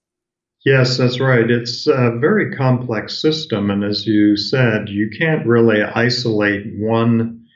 Yes, 0.64 0.98
that's 0.98 1.20
right. 1.20 1.50
It's 1.50 1.86
a 1.86 2.16
very 2.20 2.54
complex 2.54 3.20
system. 3.20 3.70
And 3.70 3.82
as 3.82 4.06
you 4.06 4.36
said, 4.36 4.88
you 4.88 5.08
can't 5.18 5.46
really 5.46 5.82
isolate 5.82 6.66
one 6.76 7.46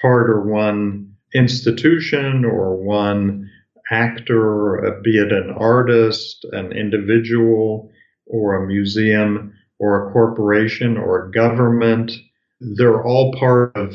part 0.00 0.30
or 0.30 0.42
one 0.50 1.14
institution 1.34 2.44
or 2.44 2.76
one 2.76 3.50
actor, 3.90 5.00
be 5.04 5.18
it 5.18 5.32
an 5.32 5.54
artist, 5.56 6.44
an 6.52 6.72
individual 6.72 7.90
or 8.26 8.56
a 8.56 8.66
museum 8.66 9.52
or 9.78 10.08
a 10.08 10.12
corporation 10.12 10.96
or 10.96 11.26
a 11.26 11.30
government. 11.30 12.12
They're 12.60 13.04
all 13.04 13.32
part 13.34 13.72
of, 13.76 13.94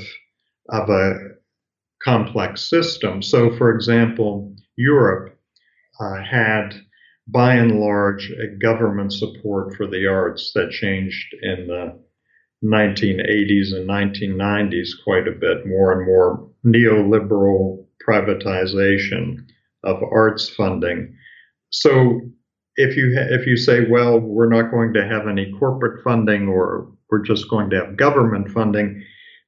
of 0.69 0.89
a 0.89 1.13
complex 2.03 2.69
system. 2.69 3.21
So, 3.21 3.55
for 3.57 3.73
example, 3.73 4.55
Europe 4.75 5.37
uh, 5.99 6.21
had, 6.21 6.75
by 7.27 7.55
and 7.55 7.79
large, 7.79 8.31
a 8.31 8.55
government 8.61 9.13
support 9.13 9.75
for 9.75 9.87
the 9.87 10.07
arts 10.07 10.51
that 10.53 10.71
changed 10.71 11.35
in 11.41 11.67
the 11.67 11.99
1980s 12.63 13.73
and 13.73 13.89
1990s 13.89 14.89
quite 15.03 15.27
a 15.27 15.31
bit, 15.31 15.65
more 15.65 15.91
and 15.93 16.05
more 16.05 16.47
neoliberal 16.65 17.85
privatization 18.07 19.37
of 19.83 20.01
arts 20.03 20.49
funding. 20.49 21.15
So 21.71 22.21
if 22.81 22.97
you 22.97 23.13
if 23.15 23.45
you 23.45 23.57
say, 23.57 23.85
well, 23.89 24.19
we're 24.19 24.49
not 24.49 24.71
going 24.71 24.93
to 24.93 25.07
have 25.07 25.27
any 25.27 25.51
corporate 25.59 26.03
funding 26.03 26.47
or 26.47 26.91
we're 27.09 27.23
just 27.23 27.49
going 27.49 27.69
to 27.69 27.77
have 27.77 27.97
government 27.97 28.49
funding, 28.49 29.03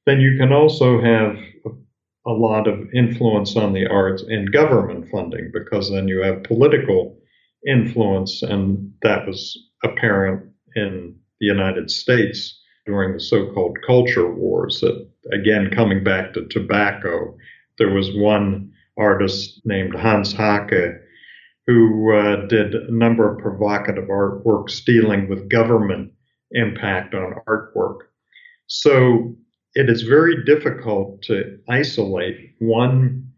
then 0.06 0.20
you 0.20 0.36
can 0.38 0.52
also 0.52 1.00
have 1.00 1.36
a 2.26 2.32
lot 2.32 2.66
of 2.66 2.88
influence 2.94 3.56
on 3.56 3.72
the 3.72 3.86
arts 3.86 4.24
in 4.28 4.46
government 4.46 5.06
funding 5.10 5.50
because 5.52 5.90
then 5.90 6.08
you 6.08 6.22
have 6.22 6.42
political 6.42 7.16
influence, 7.66 8.42
and 8.42 8.92
that 9.02 9.26
was 9.26 9.58
apparent 9.82 10.42
in 10.76 11.14
the 11.40 11.46
United 11.46 11.90
States 11.90 12.60
during 12.86 13.14
the 13.14 13.20
so-called 13.20 13.78
culture 13.86 14.32
wars. 14.32 14.80
That 14.80 15.08
again, 15.32 15.70
coming 15.74 16.04
back 16.04 16.34
to 16.34 16.46
tobacco, 16.48 17.36
there 17.78 17.92
was 17.92 18.14
one 18.14 18.72
artist 18.98 19.60
named 19.64 19.94
Hans 19.94 20.32
Haacke 20.34 20.98
who 21.66 22.14
uh, 22.14 22.46
did 22.46 22.74
a 22.74 22.92
number 22.92 23.32
of 23.32 23.38
provocative 23.38 24.04
artworks 24.04 24.84
dealing 24.84 25.28
with 25.28 25.48
government 25.48 26.12
impact 26.52 27.14
on 27.14 27.34
artwork. 27.48 27.98
So 28.66 29.34
it 29.74 29.88
is 29.88 30.02
very 30.02 30.44
difficult 30.44 31.22
to 31.22 31.58
isolate 31.68 32.54
one 32.58 33.32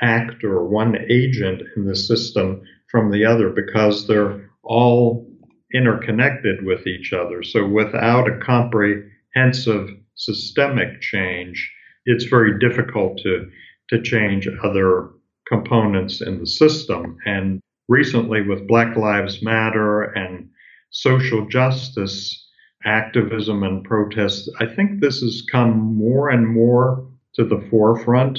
actor, 0.00 0.64
one 0.64 0.96
agent 1.08 1.62
in 1.76 1.86
the 1.86 1.96
system 1.96 2.62
from 2.90 3.10
the 3.10 3.24
other 3.24 3.50
because 3.50 4.06
they're 4.06 4.50
all 4.62 5.26
interconnected 5.72 6.64
with 6.64 6.86
each 6.86 7.12
other. 7.12 7.42
So 7.42 7.66
without 7.66 8.28
a 8.28 8.38
comprehensive 8.38 9.88
systemic 10.14 11.00
change, 11.00 11.72
it's 12.04 12.24
very 12.24 12.58
difficult 12.58 13.18
to, 13.18 13.48
to 13.88 14.02
change 14.02 14.48
other 14.62 15.10
components 15.48 16.20
in 16.20 16.38
the 16.38 16.46
system. 16.46 17.16
And 17.24 17.60
recently 17.90 18.40
with 18.40 18.66
Black 18.68 18.96
Lives 18.96 19.42
Matter 19.42 20.04
and 20.04 20.48
social 20.90 21.46
justice 21.48 22.48
activism 22.86 23.62
and 23.62 23.84
protests, 23.84 24.48
I 24.58 24.66
think 24.74 25.00
this 25.00 25.20
has 25.20 25.42
come 25.52 25.96
more 25.96 26.30
and 26.30 26.48
more 26.48 27.06
to 27.34 27.44
the 27.44 27.66
forefront 27.70 28.38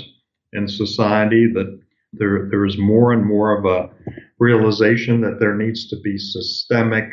in 0.53 0.67
society 0.67 1.45
that 1.53 1.79
There, 2.13 2.49
there 2.51 2.65
is 2.65 2.77
more 2.77 3.13
and 3.13 3.25
more 3.25 3.57
of 3.57 3.63
a 3.65 3.89
realization 4.37 5.21
that 5.21 5.39
there 5.39 5.55
needs 5.55 5.87
to 5.89 5.95
be 6.03 6.17
systemic 6.17 7.07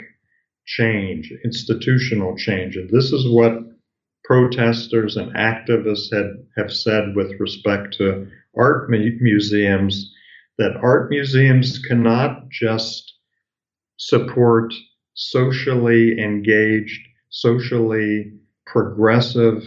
change, 0.67 1.33
institutional 1.45 2.37
change. 2.37 2.77
And 2.77 2.91
this 2.91 3.13
is 3.13 3.25
what 3.29 3.53
protesters 4.25 5.17
and 5.17 5.31
activists 5.37 6.13
had, 6.13 6.31
have 6.57 6.73
said 6.73 7.15
with 7.15 7.31
respect 7.39 7.97
to 7.99 8.27
art 8.57 8.91
museums 8.91 9.95
that 10.59 10.77
art 10.83 11.11
museums 11.11 11.79
cannot 11.79 12.49
just 12.51 13.15
support 13.97 14.73
socially 15.15 16.21
engaged, 16.21 17.01
socially 17.31 18.33
progressive 18.67 19.67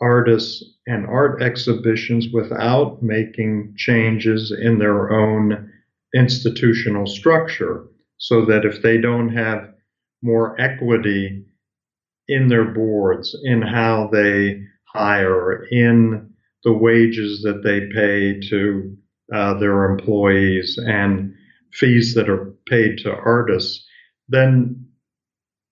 artists 0.00 0.64
and 0.86 1.06
art 1.06 1.42
exhibitions 1.42 2.28
without 2.32 3.02
making 3.02 3.74
changes 3.76 4.52
in 4.52 4.78
their 4.78 5.10
own 5.12 5.70
institutional 6.14 7.06
structure 7.06 7.86
so 8.18 8.44
that 8.44 8.64
if 8.64 8.82
they 8.82 8.98
don't 8.98 9.28
have 9.34 9.72
more 10.22 10.58
equity 10.60 11.44
in 12.28 12.48
their 12.48 12.64
boards, 12.64 13.36
in 13.44 13.62
how 13.62 14.08
they 14.12 14.62
hire, 14.84 15.64
in 15.70 16.30
the 16.64 16.72
wages 16.72 17.42
that 17.42 17.62
they 17.62 17.80
pay 17.94 18.38
to 18.48 18.96
uh, 19.32 19.54
their 19.54 19.90
employees, 19.90 20.78
and 20.78 21.34
fees 21.72 22.14
that 22.14 22.28
are 22.28 22.52
paid 22.68 22.98
to 22.98 23.14
artists, 23.14 23.86
then 24.28 24.86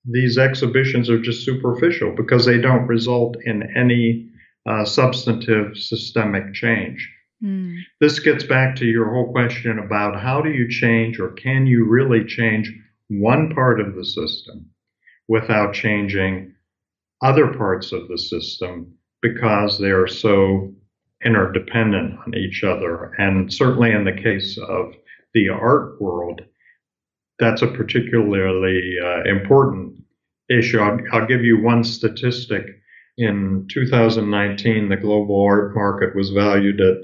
these 0.05 0.39
exhibitions 0.39 1.11
are 1.11 1.21
just 1.21 1.45
superficial 1.45 2.15
because 2.17 2.47
they 2.47 2.59
don't 2.59 2.87
result 2.87 3.37
in 3.45 3.63
any 3.77 4.29
uh, 4.67 4.85
substantive 4.85 5.77
systemic 5.77 6.55
change. 6.55 7.11
Mm. 7.43 7.79
This 8.01 8.19
gets 8.19 8.45
back 8.45 8.77
to 8.77 8.87
your 8.87 9.13
whole 9.13 9.31
question 9.33 9.79
about 9.79 10.21
how 10.21 10.41
do 10.41 10.51
you 10.51 10.69
change 10.69 11.21
or 11.21 11.33
can 11.33 11.67
you 11.67 11.85
really 11.85 12.25
change 12.25 12.73
one 13.09 13.55
part 13.55 13.81
of 13.81 13.95
the 13.95 14.05
system 14.05 14.67
without 15.29 15.75
changing 15.75 16.55
other 17.23 17.55
parts 17.55 17.93
of 17.93 18.09
the 18.09 18.19
system 18.19 18.95
because 19.23 19.79
they 19.79 19.91
are 19.91 20.07
so 20.07 20.73
interdependent 21.25 22.19
on 22.27 22.35
each 22.35 22.63
other. 22.63 23.13
And 23.19 23.53
certainly 23.53 23.93
in 23.93 24.05
the 24.05 24.13
case 24.13 24.59
of 24.59 24.95
the 25.35 25.49
art 25.49 26.01
world, 26.01 26.43
that's 27.39 27.63
a 27.63 27.69
particularly 27.69 28.97
uh, 29.03 29.23
important 29.25 30.03
issue. 30.49 30.81
I'll, 30.81 30.99
I'll, 31.13 31.27
give 31.27 31.45
you 31.45 31.61
one 31.61 31.85
statistic. 31.85 32.65
In 33.17 33.67
2019, 33.73 34.89
the 34.89 34.97
global 34.97 35.43
art 35.43 35.75
market 35.75 36.15
was 36.15 36.31
valued 36.31 36.81
at 36.81 36.97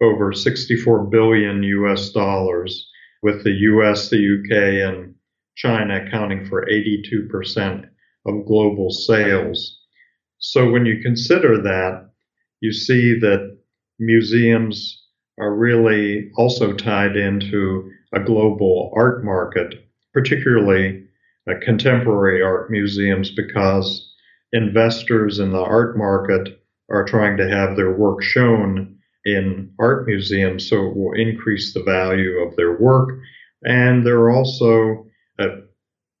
over 0.00 0.32
64 0.32 1.06
billion 1.06 1.62
US 1.62 2.10
dollars, 2.10 2.88
with 3.22 3.44
the 3.44 3.50
US, 3.50 4.10
the 4.10 4.16
UK, 4.16 4.88
and 4.88 5.14
China 5.56 6.04
accounting 6.04 6.46
for 6.46 6.66
82% 6.66 7.88
of 8.26 8.46
global 8.46 8.90
sales. 8.90 9.80
So 10.38 10.70
when 10.70 10.84
you 10.84 11.00
consider 11.02 11.62
that, 11.62 12.10
you 12.60 12.72
see 12.72 13.18
that 13.20 13.55
museums 13.98 15.02
are 15.38 15.54
really 15.54 16.30
also 16.36 16.72
tied 16.72 17.16
into 17.16 17.90
a 18.14 18.20
global 18.20 18.92
art 18.94 19.24
market, 19.24 19.86
particularly 20.12 21.04
uh, 21.48 21.54
contemporary 21.62 22.42
art 22.42 22.70
museums, 22.70 23.30
because 23.30 24.12
investors 24.52 25.38
in 25.38 25.52
the 25.52 25.62
art 25.62 25.96
market 25.96 26.60
are 26.90 27.04
trying 27.04 27.36
to 27.36 27.48
have 27.48 27.76
their 27.76 27.92
work 27.92 28.22
shown 28.22 28.96
in 29.24 29.70
art 29.80 30.06
museums 30.06 30.68
so 30.68 30.86
it 30.86 30.96
will 30.96 31.12
increase 31.14 31.74
the 31.74 31.82
value 31.82 32.38
of 32.38 32.54
their 32.56 32.78
work. 32.78 33.08
And 33.64 34.06
there 34.06 34.18
are 34.20 34.30
also, 34.30 35.06
a 35.38 35.44
uh, 35.44 35.56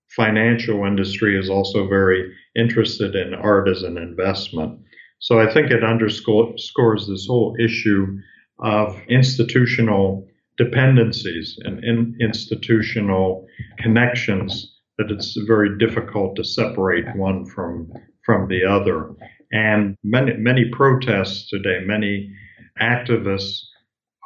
financial 0.08 0.84
industry 0.84 1.38
is 1.38 1.50
also 1.50 1.88
very 1.88 2.32
interested 2.56 3.14
in 3.14 3.34
art 3.34 3.68
as 3.68 3.82
an 3.82 3.96
investment. 3.98 4.80
So 5.18 5.40
I 5.40 5.52
think 5.52 5.70
it 5.70 5.82
underscores 5.82 7.06
this 7.06 7.26
whole 7.26 7.56
issue 7.58 8.18
of 8.60 9.00
institutional 9.08 10.26
dependencies 10.56 11.58
and 11.64 11.82
in 11.84 12.16
institutional 12.20 13.46
connections 13.78 14.74
that 14.98 15.10
it's 15.10 15.36
very 15.46 15.76
difficult 15.78 16.36
to 16.36 16.44
separate 16.44 17.04
one 17.16 17.44
from 17.44 17.92
from 18.24 18.48
the 18.48 18.64
other. 18.64 19.14
And 19.52 19.96
many 20.02 20.34
many 20.34 20.70
protests 20.70 21.48
today, 21.48 21.80
many 21.84 22.32
activists 22.80 23.60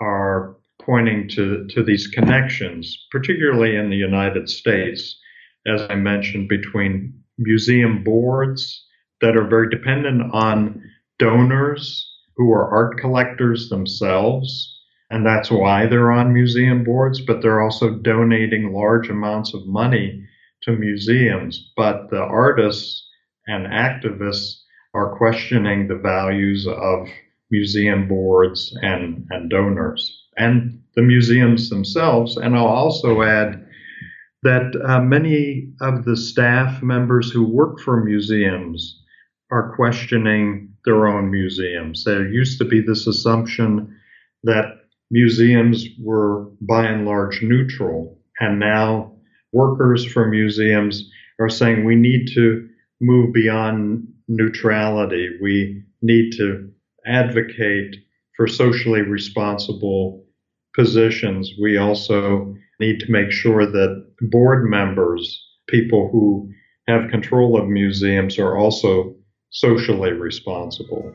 are 0.01 0.57
pointing 0.81 1.29
to, 1.29 1.67
to 1.69 1.83
these 1.85 2.07
connections, 2.07 3.07
particularly 3.11 3.77
in 3.77 3.91
the 3.91 3.97
United 3.97 4.49
States, 4.49 5.19
as 5.67 5.83
I 5.91 5.95
mentioned, 5.95 6.49
between 6.49 7.13
museum 7.39 8.03
boards 8.03 8.87
that 9.21 9.37
are 9.37 9.47
very 9.47 9.69
dependent 9.71 10.33
on 10.33 10.83
donors 11.19 12.07
who 12.37 12.51
are 12.53 12.71
art 12.71 12.99
collectors 12.99 13.69
themselves. 13.69 14.79
And 15.11 15.27
that's 15.27 15.51
why 15.51 15.87
they're 15.87 16.13
on 16.13 16.33
museum 16.33 16.85
boards, 16.85 17.21
but 17.21 17.43
they're 17.43 17.61
also 17.61 17.91
donating 17.91 18.73
large 18.73 19.09
amounts 19.09 19.53
of 19.55 19.67
money 19.67 20.25
to 20.63 20.73
museums. 20.73 21.73
But 21.77 22.11
the 22.11 22.21
artists 22.21 23.07
and 23.47 23.67
activists 23.67 24.61
are 24.95 25.17
questioning 25.17 25.89
the 25.89 25.97
values 25.97 26.67
of 26.67 27.09
museum 27.51 28.09
boards 28.09 28.77
and, 28.83 29.27
and 29.31 29.51
donors 29.51 30.21
and 30.37 30.81
the 30.95 31.03
museums 31.03 31.69
themselves. 31.69 32.37
And 32.37 32.57
I'll 32.57 32.67
also 32.67 33.23
add 33.23 33.67
that 34.43 34.73
uh, 34.87 35.01
many 35.01 35.73
of 35.81 36.05
the 36.05 36.17
staff 36.17 36.83
members 36.83 37.31
who 37.31 37.45
work 37.45 37.79
for 37.81 38.03
museums 38.03 39.03
are 39.51 39.75
questioning 39.75 40.73
their 40.85 41.07
own 41.07 41.31
museums. 41.31 42.05
There 42.05 42.29
used 42.29 42.59
to 42.59 42.65
be 42.65 42.81
this 42.81 43.07
assumption 43.07 43.97
that 44.45 44.65
museums 45.11 45.87
were 46.03 46.47
by 46.61 46.87
and 46.87 47.05
large 47.05 47.43
neutral, 47.43 48.19
and 48.39 48.59
now 48.59 49.13
workers 49.53 50.05
for 50.05 50.27
museums 50.27 51.11
are 51.41 51.49
saying 51.49 51.85
we 51.85 51.97
need 51.97 52.29
to 52.35 52.69
move 53.01 53.33
beyond 53.33 54.07
neutrality. 54.29 55.29
We 55.43 55.83
need 56.03 56.33
to 56.37 56.71
advocate 57.07 57.97
for 58.37 58.47
socially 58.47 59.03
responsible 59.03 60.25
positions. 60.75 61.51
We 61.61 61.77
also 61.77 62.55
need 62.79 63.01
to 63.01 63.11
make 63.11 63.33
sure 63.33 63.67
that 63.67 64.07
board 64.21 64.71
members, 64.71 65.39
people 65.69 66.09
who 66.13 66.51
have 66.87 67.11
control 67.11 67.61
of 67.61 67.69
museums, 67.69 68.39
are 68.39 68.57
also 68.57 69.17
socially 69.51 70.13
responsible. 70.13 71.13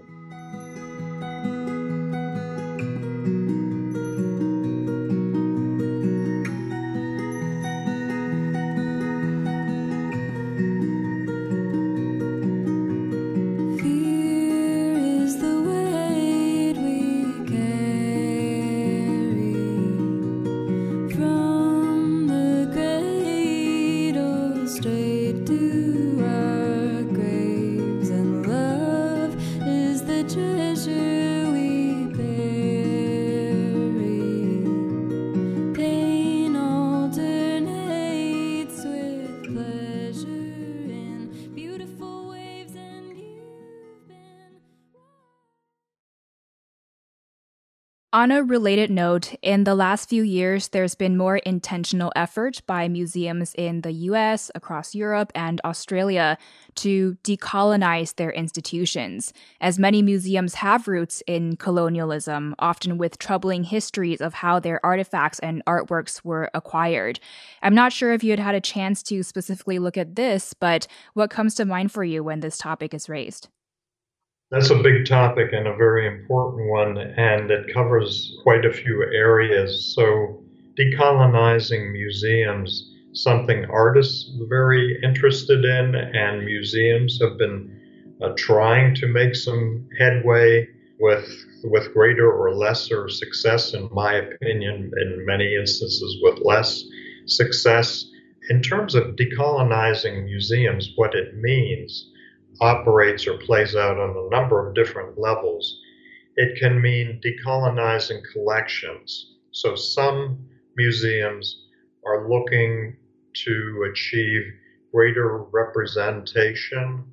On 48.16 48.32
a 48.32 48.42
related 48.42 48.90
note, 48.90 49.36
in 49.42 49.66
the 49.66 49.76
last 49.76 50.08
few 50.08 50.24
years, 50.24 50.70
there's 50.70 50.96
been 50.96 51.18
more 51.18 51.36
intentional 51.36 52.14
effort 52.16 52.62
by 52.66 52.88
museums 52.88 53.54
in 53.56 53.82
the 53.82 53.92
US, 53.92 54.50
across 54.56 54.96
Europe, 54.96 55.34
and 55.36 55.60
Australia 55.66 56.38
to 56.76 57.18
decolonize 57.26 58.16
their 58.16 58.32
institutions, 58.32 59.34
as 59.60 59.78
many 59.78 60.02
museums 60.02 60.54
have 60.54 60.88
roots 60.88 61.24
in 61.28 61.58
colonialism, 61.58 62.56
often 62.58 62.98
with 62.98 63.20
troubling 63.20 63.66
histories 63.66 64.22
of 64.22 64.36
how 64.36 64.62
their 64.62 64.80
artifacts 64.86 65.40
and 65.40 65.62
artworks 65.66 66.24
were 66.24 66.50
acquired. 66.54 67.20
I'm 67.62 67.76
not 67.76 67.92
sure 67.92 68.14
if 68.14 68.24
you 68.24 68.32
had 68.32 68.40
had 68.40 68.56
a 68.56 68.62
chance 68.62 69.04
to 69.04 69.24
specifically 69.24 69.78
look 69.78 69.98
at 69.98 70.16
this, 70.16 70.54
but 70.54 70.88
what 71.16 71.30
comes 71.30 71.54
to 71.56 71.66
mind 71.66 71.92
for 71.92 72.06
you 72.06 72.24
when 72.24 72.40
this 72.40 72.58
topic 72.58 72.94
is 72.94 73.10
raised? 73.10 73.50
That's 74.52 74.70
a 74.70 74.76
big 74.76 75.08
topic 75.08 75.54
and 75.54 75.68
a 75.68 75.76
very 75.76 76.06
important 76.06 76.70
one, 76.70 76.98
and 77.00 77.50
it 77.50 77.74
covers 77.74 78.32
quite 78.44 78.64
a 78.64 78.72
few 78.72 79.02
areas. 79.02 79.94
So, 79.96 80.44
decolonizing 80.78 81.92
museums, 81.92 82.94
something 83.14 83.66
artists 83.66 84.32
are 84.40 84.48
very 84.48 85.00
interested 85.02 85.66
in, 85.66 85.96
and 85.96 86.46
museums 86.46 87.20
have 87.24 87.40
been 87.40 88.18
uh, 88.22 88.34
trying 88.38 88.94
to 88.96 89.08
make 89.08 89.36
some 89.36 89.90
headway 89.98 90.68
with 91.00 91.28
with 91.64 91.92
greater 91.96 92.32
or 92.32 92.54
lesser 92.54 93.10
success, 93.10 93.74
in 93.74 93.90
my 93.92 94.14
opinion, 94.14 94.92
in 95.02 95.26
many 95.26 95.56
instances 95.56 96.20
with 96.22 96.38
less 96.46 96.84
success. 97.26 98.06
In 98.52 98.62
terms 98.62 98.94
of 98.94 99.16
decolonizing 99.16 100.26
museums, 100.26 100.92
what 100.98 101.16
it 101.16 101.36
means 101.36 102.12
operates 102.62 103.28
or 103.28 103.38
plays 103.38 103.76
out 103.76 103.98
on 103.98 104.16
a 104.16 104.30
number 104.30 104.68
of 104.68 104.76
different 104.76 105.20
levels. 105.20 105.80
It 106.36 106.58
can 106.60 106.82
mean 106.82 107.22
decolonizing 107.24 108.22
collections. 108.34 109.36
So 109.52 109.76
some 109.76 110.48
museums 110.76 111.66
are 112.06 112.30
looking 112.30 112.98
to 113.46 113.88
achieve 113.92 114.44
greater 114.92 115.44
representation 115.52 117.04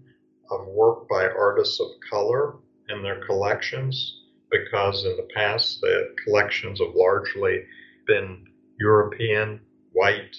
of 0.50 0.66
work 0.66 1.08
by 1.08 1.26
artists 1.28 1.80
of 1.80 1.88
color 2.08 2.56
in 2.88 3.02
their 3.02 3.24
collections 3.24 4.20
because 4.50 5.04
in 5.04 5.16
the 5.16 5.28
past 5.34 5.80
the 5.80 6.14
collections 6.24 6.78
have 6.80 6.94
largely 6.94 7.64
been 8.06 8.44
European, 8.78 9.60
white 9.92 10.36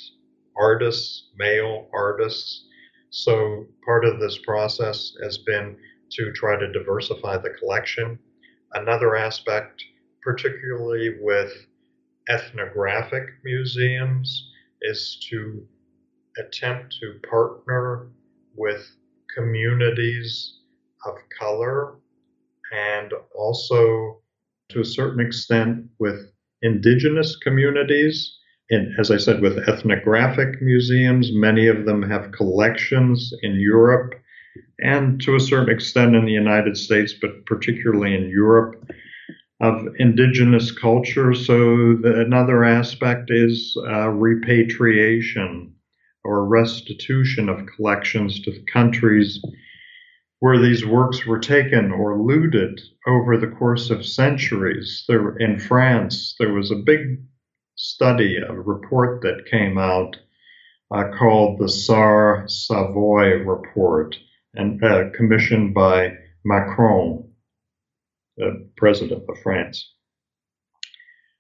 artists, 0.55 1.29
male 1.37 1.87
artists. 1.93 2.67
So 3.15 3.67
part 3.85 4.05
of 4.05 4.19
this 4.19 4.39
process 4.39 5.13
has 5.21 5.37
been 5.37 5.77
to 6.13 6.31
try 6.33 6.57
to 6.57 6.71
diversify 6.71 7.37
the 7.37 7.51
collection. 7.51 8.17
Another 8.73 9.15
aspect, 9.15 9.83
particularly 10.23 11.17
with 11.21 11.67
ethnographic 12.27 13.25
museums, 13.43 14.49
is 14.81 15.23
to 15.29 15.63
attempt 16.39 16.97
to 17.01 17.19
partner 17.29 18.07
with 18.55 18.95
communities 19.35 20.61
of 21.05 21.13
color 21.39 21.97
and 22.71 23.13
also 23.35 24.23
to 24.69 24.81
a 24.81 24.85
certain 24.85 25.23
extent 25.23 25.85
with 25.99 26.31
indigenous 26.63 27.35
communities. 27.35 28.39
As 28.97 29.11
I 29.11 29.17
said, 29.17 29.41
with 29.41 29.67
ethnographic 29.67 30.61
museums, 30.61 31.31
many 31.33 31.67
of 31.67 31.85
them 31.85 32.01
have 32.03 32.31
collections 32.31 33.33
in 33.41 33.59
Europe 33.59 34.15
and 34.79 35.21
to 35.21 35.35
a 35.35 35.39
certain 35.39 35.73
extent 35.73 36.15
in 36.15 36.25
the 36.25 36.31
United 36.31 36.77
States, 36.77 37.13
but 37.13 37.45
particularly 37.45 38.15
in 38.15 38.29
Europe, 38.29 38.75
of 39.61 39.87
indigenous 39.97 40.71
culture. 40.71 41.33
So, 41.33 41.95
the, 41.95 42.21
another 42.25 42.63
aspect 42.63 43.29
is 43.31 43.75
uh, 43.87 44.09
repatriation 44.09 45.73
or 46.23 46.47
restitution 46.47 47.49
of 47.49 47.65
collections 47.75 48.41
to 48.41 48.51
the 48.51 48.65
countries 48.71 49.41
where 50.39 50.59
these 50.59 50.85
works 50.85 51.25
were 51.25 51.39
taken 51.39 51.91
or 51.91 52.21
looted 52.21 52.81
over 53.07 53.37
the 53.37 53.47
course 53.47 53.89
of 53.89 54.05
centuries. 54.05 55.05
There, 55.07 55.37
in 55.37 55.59
France, 55.59 56.35
there 56.39 56.53
was 56.53 56.71
a 56.71 56.75
big 56.75 57.19
study, 57.83 58.37
a 58.37 58.53
report 58.53 59.21
that 59.21 59.45
came 59.51 59.77
out 59.77 60.15
uh, 60.89 61.03
called 61.19 61.59
the 61.59 61.65
Sarr 61.65 62.49
Savoy 62.49 63.43
Report, 63.43 64.15
and 64.53 64.81
uh, 64.81 65.09
commissioned 65.13 65.73
by 65.73 66.13
Macron, 66.45 67.29
the 68.37 68.69
president 68.77 69.23
of 69.27 69.37
France. 69.39 69.91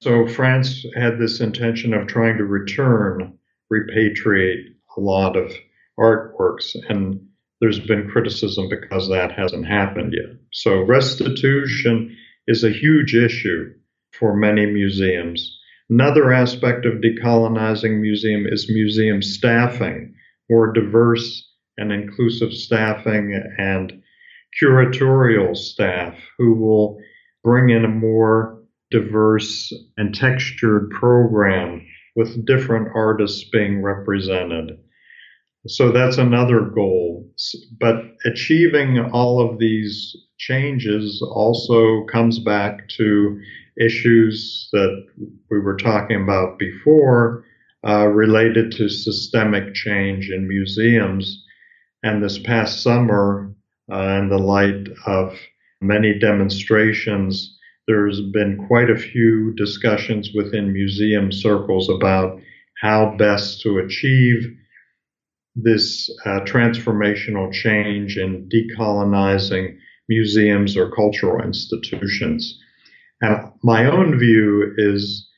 So 0.01 0.27
France 0.27 0.85
had 0.97 1.17
this 1.17 1.39
intention 1.39 1.93
of 1.93 2.07
trying 2.07 2.37
to 2.37 2.43
return, 2.43 3.37
repatriate 3.71 4.65
a 4.97 4.99
lot 4.99 5.37
of 5.37 5.53
artworks, 5.97 6.75
and 6.89 7.25
there's 7.61 7.79
been 7.79 8.09
criticism 8.09 8.67
because 8.67 9.07
that 9.07 9.31
hasn't 9.31 9.65
happened 9.65 10.13
yet. 10.13 10.35
So 10.51 10.81
restitution 10.81 12.17
is 12.47 12.65
a 12.65 12.69
huge 12.69 13.15
issue 13.15 13.73
for 14.11 14.35
many 14.35 14.65
museums. 14.65 15.59
Another 15.89 16.31
aspect 16.31 16.85
of 16.85 17.01
decolonizing 17.01 17.99
museum 17.99 18.45
is 18.47 18.69
museum 18.69 19.21
staffing, 19.21 20.13
more 20.49 20.71
diverse 20.71 21.49
and 21.77 21.91
inclusive 21.91 22.53
staffing 22.53 23.33
and 23.57 24.01
curatorial 24.61 25.55
staff 25.55 26.17
who 26.37 26.53
will 26.53 26.99
bring 27.43 27.69
in 27.69 27.83
a 27.83 27.89
more 27.89 28.63
diverse 28.91 29.73
and 29.97 30.13
textured 30.13 30.89
program 30.91 31.85
with 32.15 32.45
different 32.45 32.89
artists 32.95 33.43
being 33.49 33.81
represented. 33.81 34.77
So 35.67 35.91
that's 35.91 36.17
another 36.17 36.61
goal. 36.61 37.29
But 37.79 37.95
achieving 38.25 38.99
all 38.99 39.39
of 39.39 39.59
these 39.59 40.15
changes 40.37 41.21
also 41.33 42.03
comes 42.05 42.39
back 42.39 42.89
to 42.97 43.39
issues 43.79 44.69
that 44.73 45.05
we 45.49 45.59
were 45.59 45.77
talking 45.77 46.21
about 46.21 46.59
before 46.59 47.45
uh, 47.87 48.07
related 48.07 48.71
to 48.73 48.89
systemic 48.89 49.73
change 49.73 50.29
in 50.29 50.47
museums. 50.47 51.43
And 52.03 52.21
this 52.21 52.37
past 52.39 52.83
summer, 52.83 53.53
uh, 53.91 54.19
in 54.19 54.29
the 54.29 54.37
light 54.37 54.87
of 55.05 55.37
many 55.81 56.17
demonstrations, 56.19 57.57
there's 57.87 58.21
been 58.31 58.65
quite 58.67 58.89
a 58.89 58.97
few 58.97 59.53
discussions 59.55 60.31
within 60.33 60.73
museum 60.73 61.31
circles 61.31 61.89
about 61.89 62.39
how 62.81 63.15
best 63.17 63.61
to 63.61 63.79
achieve 63.79 64.57
this 65.55 66.09
uh, 66.25 66.39
transformational 66.41 67.51
change 67.51 68.17
in 68.17 68.49
decolonizing 68.49 69.75
museums 70.09 70.75
or 70.75 70.91
cultural 70.91 71.43
institutions. 71.43 72.59
And 73.21 73.51
my 73.63 73.85
own 73.85 74.19
view 74.19 74.73
is 74.77 75.29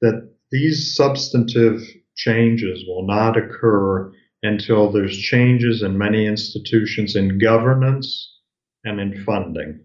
that 0.00 0.30
these 0.50 0.94
substantive 0.94 1.80
changes 2.16 2.84
will 2.86 3.06
not 3.06 3.36
occur 3.36 4.12
until 4.42 4.90
there's 4.90 5.16
changes 5.16 5.82
in 5.82 5.96
many 5.96 6.26
institutions 6.26 7.16
in 7.16 7.38
governance 7.38 8.40
and 8.84 9.00
in 9.00 9.24
funding. 9.24 9.80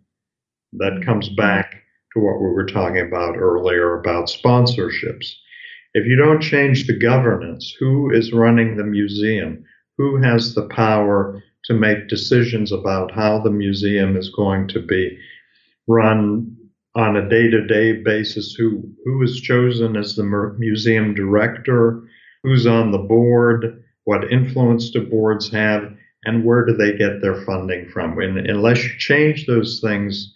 That 0.74 1.04
comes 1.06 1.30
back 1.30 1.84
to 2.14 2.20
what 2.20 2.42
we 2.42 2.50
were 2.50 2.66
talking 2.66 3.00
about 3.08 3.38
earlier 3.38 4.00
about 4.00 4.28
sponsorships. 4.28 5.32
If 5.94 6.06
you 6.06 6.16
don't 6.16 6.42
change 6.42 6.86
the 6.86 6.98
governance, 6.98 7.74
who 7.80 8.12
is 8.12 8.34
running 8.34 8.76
the 8.76 8.84
museum? 8.84 9.64
Who 9.98 10.22
has 10.22 10.54
the 10.54 10.68
power 10.68 11.42
to 11.66 11.74
make 11.74 12.08
decisions 12.08 12.72
about 12.72 13.12
how 13.12 13.40
the 13.40 13.52
museum 13.52 14.16
is 14.16 14.30
going 14.30 14.68
to 14.70 14.82
be 14.82 15.18
run 15.88 16.56
on 16.96 17.16
a 17.16 17.30
day-to-day 17.30 18.04
basis? 18.04 18.54
Who 18.54 18.84
who 19.06 19.22
is 19.24 19.42
chosen 19.42 19.96
as 19.96 20.16
the 20.16 20.56
museum 20.58 21.14
director? 21.14 22.04
Who's 22.44 22.68
on 22.68 22.92
the 22.92 22.98
board? 22.98 23.84
What 24.06 24.32
influence 24.32 24.90
do 24.92 25.06
boards 25.06 25.52
have? 25.52 25.94
And 26.24 26.44
where 26.44 26.66
do 26.66 26.76
they 26.76 26.98
get 26.98 27.22
their 27.22 27.44
funding 27.46 27.90
from? 27.90 28.20
And 28.20 28.38
unless 28.38 28.84
you 28.84 28.92
change 28.98 29.46
those 29.46 29.80
things 29.82 30.34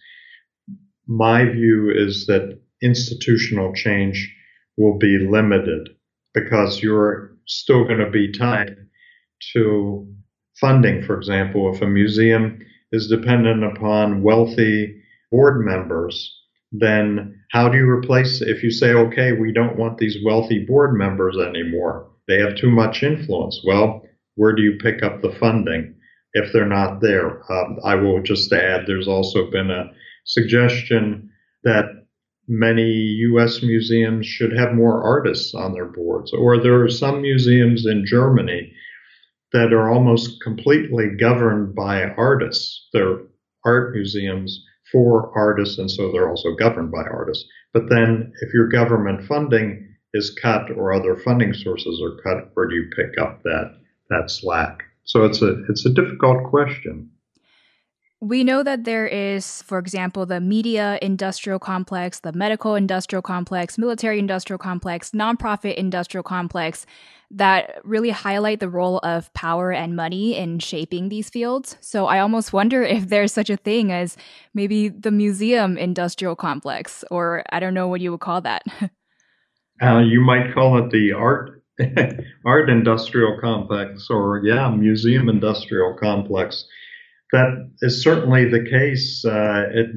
my 1.08 1.44
view 1.46 1.92
is 1.94 2.26
that 2.28 2.58
institutional 2.82 3.74
change 3.74 4.34
will 4.78 4.98
be 4.98 5.18
limited 5.20 5.90
because 6.34 6.82
you're 6.82 7.36
still 7.46 7.84
going 7.84 8.00
to 8.00 8.10
be 8.10 8.32
tied 8.32 8.78
to 9.54 10.08
funding, 10.60 11.04
for 11.04 11.18
example, 11.18 11.74
if 11.74 11.82
a 11.82 11.88
museum 11.88 12.60
is 12.92 13.08
dependent 13.08 13.64
upon 13.64 14.22
wealthy 14.22 15.02
board 15.32 15.66
members, 15.66 16.38
then 16.72 17.38
how 17.52 17.68
do 17.70 17.78
you 17.78 17.90
replace 17.90 18.42
if 18.42 18.64
you 18.64 18.72
say, 18.72 18.94
okay, 18.94 19.34
we 19.34 19.52
don't 19.52 19.78
want 19.78 19.98
these 19.98 20.18
wealthy 20.24 20.66
board 20.66 20.94
members 20.94 21.38
anymore? 21.38 22.10
They 22.28 22.40
have 22.40 22.56
too 22.56 22.72
much 22.72 23.04
influence. 23.04 23.62
Well, 23.66 24.04
where 24.36 24.54
do 24.54 24.62
you 24.62 24.78
pick 24.82 25.04
up 25.04 25.22
the 25.22 25.34
funding 25.34 25.96
if 26.34 26.54
they're 26.54 26.66
not 26.66 27.02
there? 27.02 27.42
Um, 27.52 27.78
I 27.84 27.96
will 27.96 28.22
just 28.22 28.52
add 28.54 28.86
there's 28.86 29.08
also 29.08 29.50
been 29.52 29.70
a 29.70 29.92
suggestion 30.26 31.30
that 31.64 31.86
many 32.48 32.84
U.S. 32.84 33.62
museums 33.62 34.26
should 34.26 34.52
have 34.58 34.74
more 34.74 35.04
artists 35.04 35.54
on 35.54 35.74
their 35.74 35.86
boards, 35.86 36.32
or 36.34 36.62
there 36.62 36.82
are 36.84 36.90
some 36.90 37.22
museums 37.22 37.86
in 37.86 38.06
Germany 38.06 38.71
that 39.54 39.74
are 39.74 39.90
almost 39.90 40.42
completely 40.42 41.10
governed 41.20 41.76
by 41.76 42.04
artists. 42.04 42.88
They're 42.94 43.20
art 43.66 43.94
museums 43.94 44.64
for 44.92 45.32
artists, 45.38 45.78
and 45.78 45.90
so 45.90 46.12
they're 46.12 46.30
also 46.30 46.56
governed 46.56 46.92
by 46.92 47.04
artists. 47.04 47.48
But 47.74 47.90
then, 47.90 48.34
if 48.42 48.54
your 48.54 48.68
government 48.68 49.26
funding 49.26 49.88
is 50.14 50.38
cut 50.42 50.72
or 50.72 50.92
other 50.94 51.16
funding 51.16 51.54
sources 51.54 52.02
are 52.02 52.22
cut, 52.24 52.52
where 52.54 52.68
do 52.68 52.76
you 52.76 52.90
pick 52.96 53.18
up 53.20 53.44
that 53.44 53.78
that 54.10 54.32
slack? 54.32 54.84
So 55.04 55.24
it's 55.26 55.42
a 55.42 55.64
it's 55.70 55.86
a 55.86 55.94
difficult 55.94 56.44
question. 56.50 57.11
We 58.24 58.44
know 58.44 58.62
that 58.62 58.84
there 58.84 59.08
is, 59.08 59.64
for 59.64 59.80
example, 59.80 60.28
the 60.28 60.40
media 60.40 61.00
industrial 61.02 61.58
complex, 61.58 62.20
the 62.20 62.32
medical 62.32 62.76
industrial 62.76 63.24
complex, 63.24 63.80
military 63.80 64.20
industrial 64.20 64.60
complex, 64.60 65.10
nonprofit 65.10 65.74
industrial 65.74 66.22
complex 66.22 66.86
that 67.32 67.82
really 67.84 68.12
highlight 68.12 68.60
the 68.60 68.70
role 68.70 69.00
of 69.00 69.34
power 69.34 69.72
and 69.72 69.96
money 69.96 70.38
in 70.38 70.60
shaping 70.60 71.10
these 71.10 71.32
fields. 71.32 71.78
So 71.82 72.06
I 72.06 72.20
almost 72.20 72.54
wonder 72.54 72.84
if 72.98 73.10
there's 73.10 73.34
such 73.34 73.50
a 73.50 73.58
thing 73.58 73.92
as 73.92 74.18
maybe 74.54 74.90
the 74.90 75.10
museum 75.10 75.76
industrial 75.76 76.36
complex, 76.36 77.04
or 77.10 77.44
I 77.50 77.60
don't 77.60 77.74
know 77.74 77.88
what 77.88 78.02
you 78.02 78.12
would 78.12 78.22
call 78.22 78.42
that. 78.42 78.64
Uh, 79.82 79.98
you 79.98 80.22
might 80.22 80.54
call 80.54 80.78
it 80.78 80.92
the 80.92 81.12
art 81.12 81.64
art 82.46 82.70
industrial 82.70 83.40
complex, 83.42 84.10
or 84.12 84.40
yeah, 84.46 84.70
museum 84.70 85.28
industrial 85.28 85.98
complex 86.00 86.66
that 87.32 87.72
is 87.82 88.04
certainly 88.04 88.50
the 88.50 88.64
case. 88.70 89.24
Uh, 89.26 89.64
it, 89.74 89.88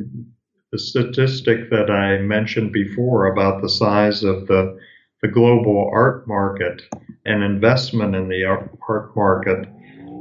the 0.73 0.79
statistic 0.79 1.71
that 1.71 1.89
I 1.89 2.19
mentioned 2.19 2.73
before 2.73 3.27
about 3.27 3.63
the 3.63 3.69
size 3.69 4.25
of 4.25 4.47
the 4.49 4.77
the 5.23 5.29
global 5.29 5.91
art 5.91 6.29
market 6.29 6.83
and 7.25 7.43
investment 7.43 8.15
in 8.15 8.29
the 8.29 8.45
art 8.45 9.17
market 9.17 9.67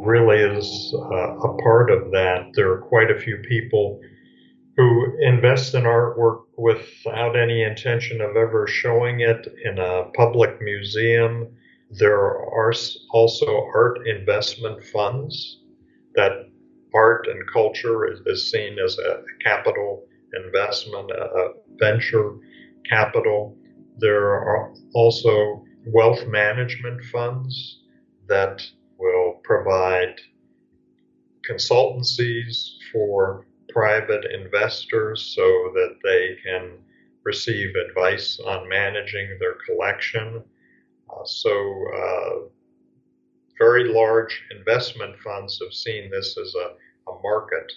really 0.05 0.37
is 0.37 0.95
uh, 0.95 1.35
a 1.35 1.57
part 1.61 1.91
of 1.91 2.11
that. 2.11 2.51
There 2.53 2.71
are 2.71 2.81
quite 2.81 3.11
a 3.11 3.19
few 3.19 3.37
people 3.49 3.99
who 4.77 5.17
invest 5.19 5.73
in 5.73 5.83
artwork 5.83 6.43
without 6.57 7.35
any 7.35 7.63
intention 7.63 8.21
of 8.21 8.37
ever 8.37 8.65
showing 8.65 9.19
it 9.19 9.45
in 9.65 9.77
a 9.77 10.05
public 10.15 10.61
museum. 10.61 11.47
There 11.89 12.15
are 12.15 12.73
also 13.11 13.69
art 13.75 14.07
investment 14.07 14.83
funds 14.85 15.59
that 16.15 16.49
art 16.93 17.27
and 17.27 17.41
culture 17.51 18.11
is, 18.11 18.19
is 18.25 18.51
seen 18.51 18.77
as 18.79 18.97
a 18.99 19.23
capital 19.43 20.05
investment, 20.45 21.11
a 21.11 21.49
venture 21.77 22.35
capital. 22.89 23.55
There 23.97 24.29
are 24.29 24.73
also 24.93 25.63
wealth 25.87 26.25
management 26.27 27.03
funds 27.11 27.79
that 28.27 28.61
will 28.97 29.41
provide 29.43 30.15
consultancies 31.49 32.69
for 32.91 33.45
private 33.69 34.25
investors 34.31 35.33
so 35.35 35.71
that 35.73 35.95
they 36.03 36.37
can 36.43 36.77
receive 37.23 37.73
advice 37.89 38.39
on 38.45 38.69
managing 38.69 39.37
their 39.39 39.55
collection. 39.65 40.43
Uh, 41.09 41.25
so, 41.25 41.85
uh, 41.95 42.33
very 43.57 43.85
large 43.85 44.43
investment 44.57 45.15
funds 45.23 45.59
have 45.63 45.73
seen 45.73 46.09
this 46.09 46.37
as 46.37 46.53
a 46.55 46.71
a 47.07 47.11
market 47.23 47.71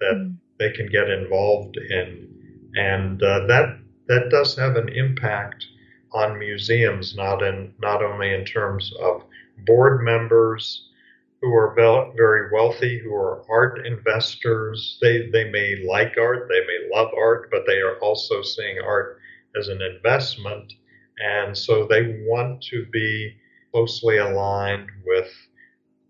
that 0.00 0.14
mm. 0.14 0.36
they 0.58 0.70
can 0.72 0.86
get 0.86 1.10
involved 1.10 1.76
in, 1.76 2.28
and 2.74 3.22
uh, 3.22 3.46
that 3.46 3.78
that 4.06 4.30
does 4.30 4.56
have 4.56 4.76
an 4.76 4.88
impact 4.88 5.66
on 6.12 6.38
museums, 6.38 7.14
not 7.16 7.42
in 7.42 7.74
not 7.80 8.02
only 8.02 8.32
in 8.32 8.44
terms 8.44 8.92
of 9.00 9.24
board 9.66 10.02
members 10.02 10.88
who 11.40 11.54
are 11.54 11.74
very 12.16 12.50
wealthy, 12.52 12.98
who 12.98 13.14
are 13.14 13.44
art 13.48 13.86
investors. 13.86 14.98
They 15.00 15.28
they 15.30 15.50
may 15.50 15.84
like 15.86 16.16
art, 16.18 16.48
they 16.48 16.60
may 16.60 16.88
love 16.92 17.10
art, 17.16 17.48
but 17.50 17.64
they 17.66 17.78
are 17.78 17.98
also 18.00 18.42
seeing 18.42 18.78
art 18.84 19.18
as 19.58 19.68
an 19.68 19.80
investment, 19.82 20.72
and 21.18 21.56
so 21.56 21.86
they 21.86 22.24
want 22.26 22.62
to 22.62 22.86
be 22.86 23.36
closely 23.72 24.18
aligned 24.18 24.88
with 25.04 25.30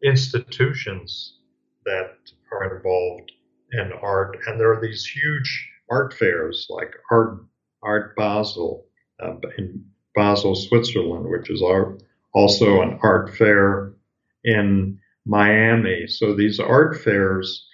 institutions 0.02 1.38
that 1.84 2.16
are 2.52 2.76
involved 2.76 3.32
in 3.72 3.92
art. 4.02 4.38
And 4.46 4.58
there 4.58 4.72
are 4.72 4.80
these 4.80 5.04
huge 5.04 5.70
art 5.90 6.14
fairs 6.14 6.66
like 6.70 6.94
Art, 7.10 7.44
art 7.82 8.16
Basel 8.16 8.86
uh, 9.22 9.34
in 9.56 9.84
Basel, 10.14 10.54
Switzerland, 10.54 11.28
which 11.28 11.50
is 11.50 11.62
our, 11.62 11.98
also 12.34 12.82
an 12.82 12.98
art 13.02 13.36
fair 13.36 13.92
in 14.44 14.98
Miami. 15.26 16.06
So 16.06 16.34
these 16.34 16.58
art 16.58 16.98
fairs 17.00 17.66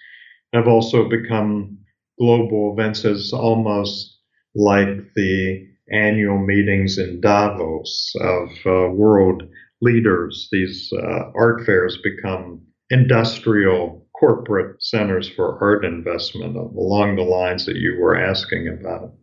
have 0.53 0.67
also 0.67 1.09
become 1.09 1.77
global 2.19 2.73
events 2.73 3.05
as 3.05 3.33
almost 3.33 4.19
like 4.55 5.13
the 5.15 5.67
annual 5.91 6.39
meetings 6.39 6.97
in 6.97 7.21
Davos 7.21 8.13
of 8.21 8.49
uh, 8.65 8.89
world 8.91 9.43
leaders. 9.81 10.47
These 10.51 10.91
uh, 10.93 11.31
art 11.35 11.65
fairs 11.65 11.97
become 12.01 12.61
industrial 12.89 14.04
corporate 14.25 14.81
centers 14.81 15.29
for 15.29 15.61
art 15.61 15.85
investment 15.85 16.55
along 16.55 17.15
the 17.15 17.21
lines 17.21 17.65
that 17.67 17.75
you 17.75 17.95
were 17.99 18.17
asking 18.17 18.67
about. 18.67 19.13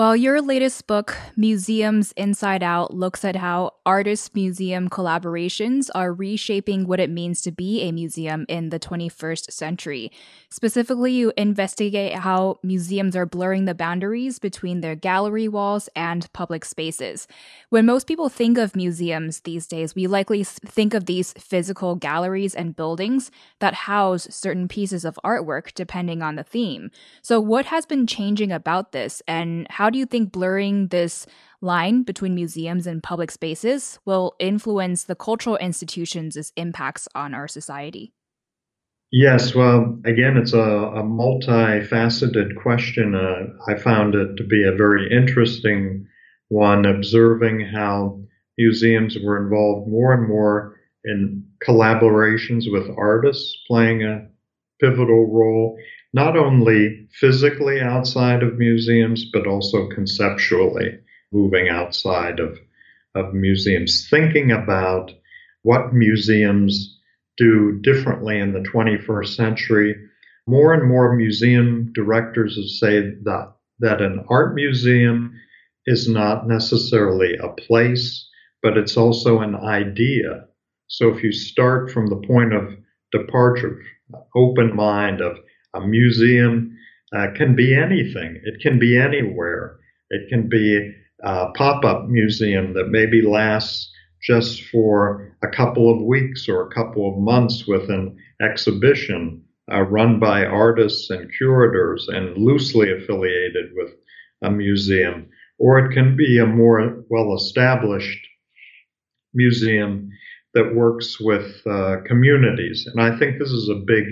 Well, 0.00 0.16
your 0.16 0.40
latest 0.40 0.86
book, 0.86 1.14
Museums 1.36 2.12
Inside 2.12 2.62
Out, 2.62 2.94
looks 2.94 3.22
at 3.22 3.36
how 3.36 3.72
artist 3.84 4.34
museum 4.34 4.88
collaborations 4.88 5.90
are 5.94 6.10
reshaping 6.10 6.86
what 6.86 7.00
it 7.00 7.10
means 7.10 7.42
to 7.42 7.52
be 7.52 7.82
a 7.82 7.92
museum 7.92 8.46
in 8.48 8.70
the 8.70 8.80
21st 8.80 9.52
century. 9.52 10.10
Specifically, 10.48 11.12
you 11.12 11.34
investigate 11.36 12.14
how 12.14 12.60
museums 12.62 13.14
are 13.14 13.26
blurring 13.26 13.66
the 13.66 13.74
boundaries 13.74 14.38
between 14.38 14.80
their 14.80 14.94
gallery 14.94 15.48
walls 15.48 15.90
and 15.94 16.32
public 16.32 16.64
spaces. 16.64 17.28
When 17.68 17.84
most 17.84 18.06
people 18.06 18.30
think 18.30 18.56
of 18.56 18.74
museums 18.74 19.40
these 19.40 19.66
days, 19.66 19.94
we 19.94 20.06
likely 20.06 20.44
think 20.44 20.94
of 20.94 21.04
these 21.04 21.34
physical 21.34 21.94
galleries 21.94 22.54
and 22.54 22.74
buildings 22.74 23.30
that 23.58 23.74
house 23.74 24.26
certain 24.30 24.66
pieces 24.66 25.04
of 25.04 25.18
artwork 25.22 25.74
depending 25.74 26.22
on 26.22 26.36
the 26.36 26.42
theme. 26.42 26.90
So, 27.20 27.38
what 27.38 27.66
has 27.66 27.84
been 27.84 28.06
changing 28.06 28.50
about 28.50 28.92
this, 28.92 29.20
and 29.28 29.66
how 29.68 29.89
do 29.90 29.98
you 29.98 30.06
think 30.06 30.32
blurring 30.32 30.88
this 30.88 31.26
line 31.60 32.02
between 32.02 32.34
museums 32.34 32.86
and 32.86 33.02
public 33.02 33.30
spaces 33.30 33.98
will 34.04 34.34
influence 34.38 35.04
the 35.04 35.14
cultural 35.14 35.56
institutions' 35.58 36.52
impacts 36.56 37.06
on 37.14 37.34
our 37.34 37.48
society? 37.48 38.12
Yes, 39.12 39.54
well, 39.54 39.98
again, 40.04 40.36
it's 40.36 40.52
a, 40.52 40.58
a 40.58 41.02
multifaceted 41.02 42.54
question. 42.62 43.14
Uh, 43.16 43.46
I 43.68 43.76
found 43.76 44.14
it 44.14 44.36
to 44.36 44.44
be 44.44 44.64
a 44.64 44.76
very 44.76 45.10
interesting 45.10 46.06
one, 46.48 46.86
observing 46.86 47.60
how 47.60 48.20
museums 48.56 49.16
were 49.22 49.42
involved 49.42 49.88
more 49.88 50.12
and 50.12 50.28
more 50.28 50.76
in 51.04 51.44
collaborations 51.66 52.70
with 52.70 52.88
artists 52.96 53.56
playing 53.66 54.04
a 54.04 54.28
pivotal 54.80 55.26
role, 55.32 55.76
not 56.12 56.36
only 56.36 57.08
physically 57.12 57.80
outside 57.80 58.42
of 58.42 58.58
museums, 58.58 59.24
but 59.32 59.46
also 59.46 59.88
conceptually 59.88 60.98
moving 61.32 61.68
outside 61.68 62.40
of, 62.40 62.58
of 63.14 63.32
museums, 63.32 64.08
thinking 64.10 64.50
about 64.50 65.12
what 65.62 65.92
museums 65.92 66.98
do 67.36 67.78
differently 67.82 68.38
in 68.38 68.52
the 68.52 68.68
21st 68.68 69.36
century. 69.36 69.94
More 70.46 70.74
and 70.74 70.88
more 70.88 71.14
museum 71.14 71.92
directors 71.94 72.56
have 72.56 72.68
said 72.68 73.20
that, 73.24 73.52
that 73.78 74.02
an 74.02 74.24
art 74.28 74.54
museum 74.54 75.32
is 75.86 76.08
not 76.08 76.48
necessarily 76.48 77.36
a 77.36 77.48
place, 77.48 78.28
but 78.62 78.76
it's 78.76 78.96
also 78.96 79.40
an 79.40 79.54
idea. 79.54 80.44
So 80.88 81.08
if 81.08 81.22
you 81.22 81.32
start 81.32 81.90
from 81.90 82.08
the 82.08 82.22
point 82.26 82.52
of 82.52 82.76
departure, 83.12 83.80
open 84.34 84.74
mind 84.74 85.20
of 85.20 85.38
a 85.74 85.80
museum 85.80 86.76
uh, 87.16 87.26
can 87.36 87.54
be 87.54 87.74
anything. 87.74 88.40
It 88.44 88.60
can 88.60 88.78
be 88.78 88.96
anywhere. 88.96 89.78
It 90.10 90.28
can 90.28 90.48
be 90.48 90.94
a 91.22 91.46
pop 91.56 91.84
up 91.84 92.08
museum 92.08 92.74
that 92.74 92.88
maybe 92.88 93.22
lasts 93.22 93.90
just 94.22 94.62
for 94.64 95.36
a 95.42 95.48
couple 95.48 95.90
of 95.90 96.02
weeks 96.02 96.48
or 96.48 96.62
a 96.62 96.74
couple 96.74 97.10
of 97.10 97.18
months 97.18 97.66
with 97.66 97.88
an 97.90 98.16
exhibition 98.42 99.42
uh, 99.72 99.82
run 99.82 100.18
by 100.18 100.44
artists 100.44 101.10
and 101.10 101.30
curators 101.36 102.06
and 102.08 102.36
loosely 102.36 102.90
affiliated 102.92 103.70
with 103.74 103.90
a 104.42 104.50
museum. 104.50 105.28
Or 105.58 105.78
it 105.78 105.94
can 105.94 106.16
be 106.16 106.38
a 106.38 106.46
more 106.46 107.04
well 107.08 107.34
established 107.34 108.26
museum 109.34 110.10
that 110.54 110.74
works 110.74 111.20
with 111.20 111.62
uh, 111.66 111.96
communities. 112.06 112.86
And 112.86 113.00
I 113.00 113.16
think 113.18 113.38
this 113.38 113.50
is 113.50 113.68
a 113.68 113.84
big 113.86 114.04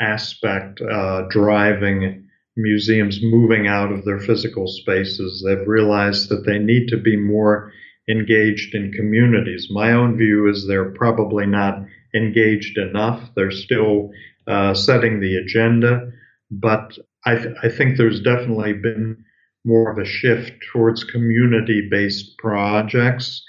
aspect 0.00 0.80
uh, 0.80 1.22
driving 1.30 2.28
museums 2.56 3.20
moving 3.22 3.66
out 3.66 3.92
of 3.92 4.04
their 4.04 4.20
physical 4.20 4.66
spaces. 4.66 5.44
They've 5.44 5.66
realized 5.66 6.28
that 6.28 6.44
they 6.46 6.58
need 6.58 6.88
to 6.88 6.96
be 6.96 7.16
more 7.16 7.72
engaged 8.08 8.74
in 8.74 8.92
communities. 8.92 9.68
My 9.70 9.92
own 9.92 10.16
view 10.16 10.48
is 10.48 10.66
they're 10.66 10.92
probably 10.92 11.46
not 11.46 11.84
engaged 12.14 12.78
enough. 12.78 13.30
They're 13.34 13.50
still 13.50 14.10
uh, 14.46 14.74
setting 14.74 15.20
the 15.20 15.36
agenda, 15.36 16.12
but 16.50 16.96
I, 17.24 17.36
th- 17.36 17.56
I, 17.62 17.68
think 17.70 17.96
there's 17.96 18.20
definitely 18.20 18.74
been 18.74 19.24
more 19.64 19.90
of 19.90 19.98
a 19.98 20.04
shift 20.04 20.52
towards 20.70 21.02
community 21.02 21.88
based 21.90 22.36
projects. 22.36 23.42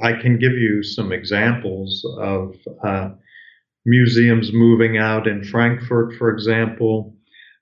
I 0.00 0.12
can 0.12 0.38
give 0.38 0.52
you 0.52 0.82
some 0.82 1.10
examples 1.10 2.04
of 2.18 2.54
uh, 2.84 3.10
museums 3.84 4.52
moving 4.52 4.98
out 4.98 5.26
in 5.26 5.44
Frankfurt, 5.44 6.14
for 6.14 6.30
example. 6.30 7.16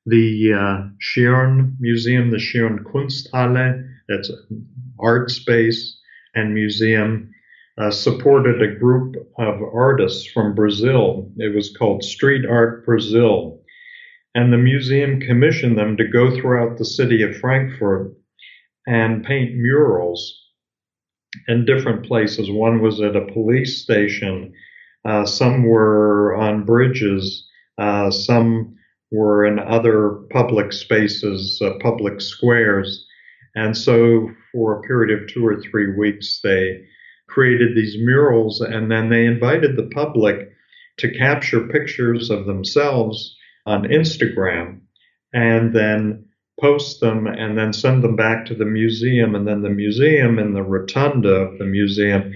The 0.06 0.52
uh, 0.54 0.88
Schirn 0.98 1.76
Museum, 1.78 2.30
the 2.30 2.38
Schirn 2.38 2.84
Kunsthalle, 2.84 3.86
that's 4.08 4.30
an 4.30 4.66
art 4.98 5.30
space 5.30 5.98
and 6.34 6.54
museum, 6.54 7.30
uh, 7.78 7.90
supported 7.90 8.60
a 8.60 8.78
group 8.78 9.16
of 9.38 9.62
artists 9.74 10.26
from 10.26 10.54
Brazil. 10.54 11.30
It 11.36 11.54
was 11.54 11.74
called 11.76 12.02
Street 12.02 12.44
Art 12.46 12.84
Brazil. 12.84 13.62
And 14.34 14.52
the 14.52 14.58
museum 14.58 15.20
commissioned 15.20 15.76
them 15.76 15.96
to 15.96 16.06
go 16.06 16.30
throughout 16.30 16.78
the 16.78 16.84
city 16.84 17.22
of 17.22 17.36
Frankfurt 17.36 18.12
and 18.86 19.24
paint 19.24 19.56
murals 19.56 20.40
in 21.48 21.64
different 21.64 22.06
places. 22.06 22.50
One 22.50 22.80
was 22.80 23.00
at 23.00 23.16
a 23.16 23.32
police 23.32 23.82
station, 23.82 24.52
uh, 25.04 25.24
some 25.24 25.64
were 25.64 26.34
on 26.36 26.64
bridges, 26.64 27.46
uh, 27.78 28.10
some 28.10 28.76
were 29.10 29.44
in 29.44 29.58
other 29.58 30.20
public 30.30 30.72
spaces, 30.72 31.60
uh, 31.64 31.72
public 31.80 32.20
squares. 32.20 33.06
And 33.54 33.76
so, 33.76 34.30
for 34.52 34.78
a 34.78 34.82
period 34.82 35.20
of 35.20 35.28
two 35.28 35.46
or 35.46 35.60
three 35.60 35.96
weeks, 35.96 36.40
they 36.42 36.84
created 37.28 37.74
these 37.74 37.96
murals 37.98 38.60
and 38.60 38.90
then 38.90 39.08
they 39.08 39.24
invited 39.24 39.76
the 39.76 39.88
public 39.94 40.50
to 40.98 41.10
capture 41.16 41.68
pictures 41.68 42.30
of 42.30 42.46
themselves 42.46 43.36
on 43.66 43.84
Instagram 43.84 44.80
and 45.32 45.74
then 45.74 46.24
post 46.60 47.00
them 47.00 47.26
and 47.26 47.56
then 47.56 47.72
send 47.72 48.02
them 48.02 48.16
back 48.16 48.44
to 48.46 48.54
the 48.54 48.64
museum. 48.64 49.34
And 49.34 49.46
then 49.46 49.62
the 49.62 49.70
museum 49.70 50.38
in 50.38 50.52
the 50.52 50.62
rotunda 50.62 51.32
of 51.32 51.58
the 51.58 51.64
museum 51.64 52.34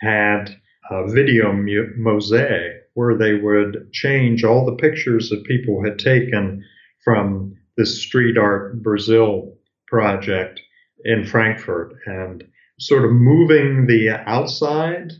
had 0.00 0.54
a 0.92 1.10
video 1.10 1.52
mu- 1.52 1.92
mosaic 1.96 2.82
where 2.94 3.16
they 3.16 3.34
would 3.34 3.90
change 3.92 4.44
all 4.44 4.66
the 4.66 4.76
pictures 4.76 5.30
that 5.30 5.44
people 5.44 5.82
had 5.82 5.98
taken 5.98 6.62
from 7.02 7.54
this 7.76 8.02
street 8.02 8.36
art 8.36 8.82
Brazil 8.82 9.56
project 9.86 10.60
in 11.04 11.24
Frankfurt 11.24 11.94
and 12.06 12.44
sort 12.78 13.04
of 13.04 13.12
moving 13.12 13.86
the 13.86 14.10
outside 14.26 15.12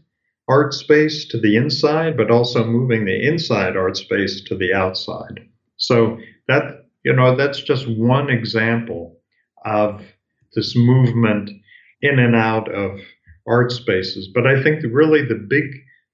art 0.49 0.75
space 0.75 1.27
to 1.27 1.39
the 1.41 1.57
inside, 1.57 2.17
but 2.17 2.31
also 2.31 2.65
moving 2.65 3.05
the 3.05 3.27
inside 3.27 3.77
art 3.77 3.97
space 3.97 4.43
to 4.43 4.57
the 4.57 4.75
outside. 4.75 5.41
So 5.77 6.19
that 6.49 6.83
you 7.05 7.13
know, 7.13 7.35
that's 7.37 7.61
just 7.61 7.89
one 7.89 8.31
example 8.31 9.19
of 9.65 10.03
this 10.55 10.77
movement 10.77 11.51
in 12.01 12.19
and 12.19 12.37
out 12.37 12.73
of 12.73 13.01
art 13.47 13.73
spaces. 13.73 14.29
But 14.33 14.47
I 14.47 14.63
think 14.63 14.83
really 14.91 15.25
the 15.25 15.47
big 15.49 15.65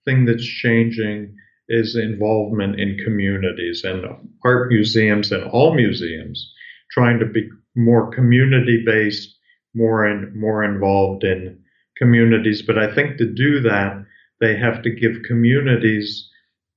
thing 0.04 0.24
that's 0.24 0.44
changing 0.44 1.34
is 1.68 1.96
involvement 1.96 2.80
in 2.80 2.98
communities 3.04 3.82
and 3.84 4.04
art 4.44 4.68
museums 4.70 5.30
and 5.30 5.44
all 5.50 5.74
museums 5.74 6.52
trying 6.90 7.18
to 7.18 7.26
be 7.26 7.48
more 7.76 8.10
community 8.10 8.82
based, 8.84 9.36
more 9.74 10.06
and 10.06 10.34
more 10.34 10.64
involved 10.64 11.24
in 11.24 11.58
communities. 11.98 12.62
But 12.62 12.78
I 12.78 12.94
think 12.94 13.18
to 13.18 13.26
do 13.26 13.60
that, 13.60 14.04
they 14.40 14.56
have 14.56 14.82
to 14.82 14.90
give 14.90 15.22
communities 15.26 16.28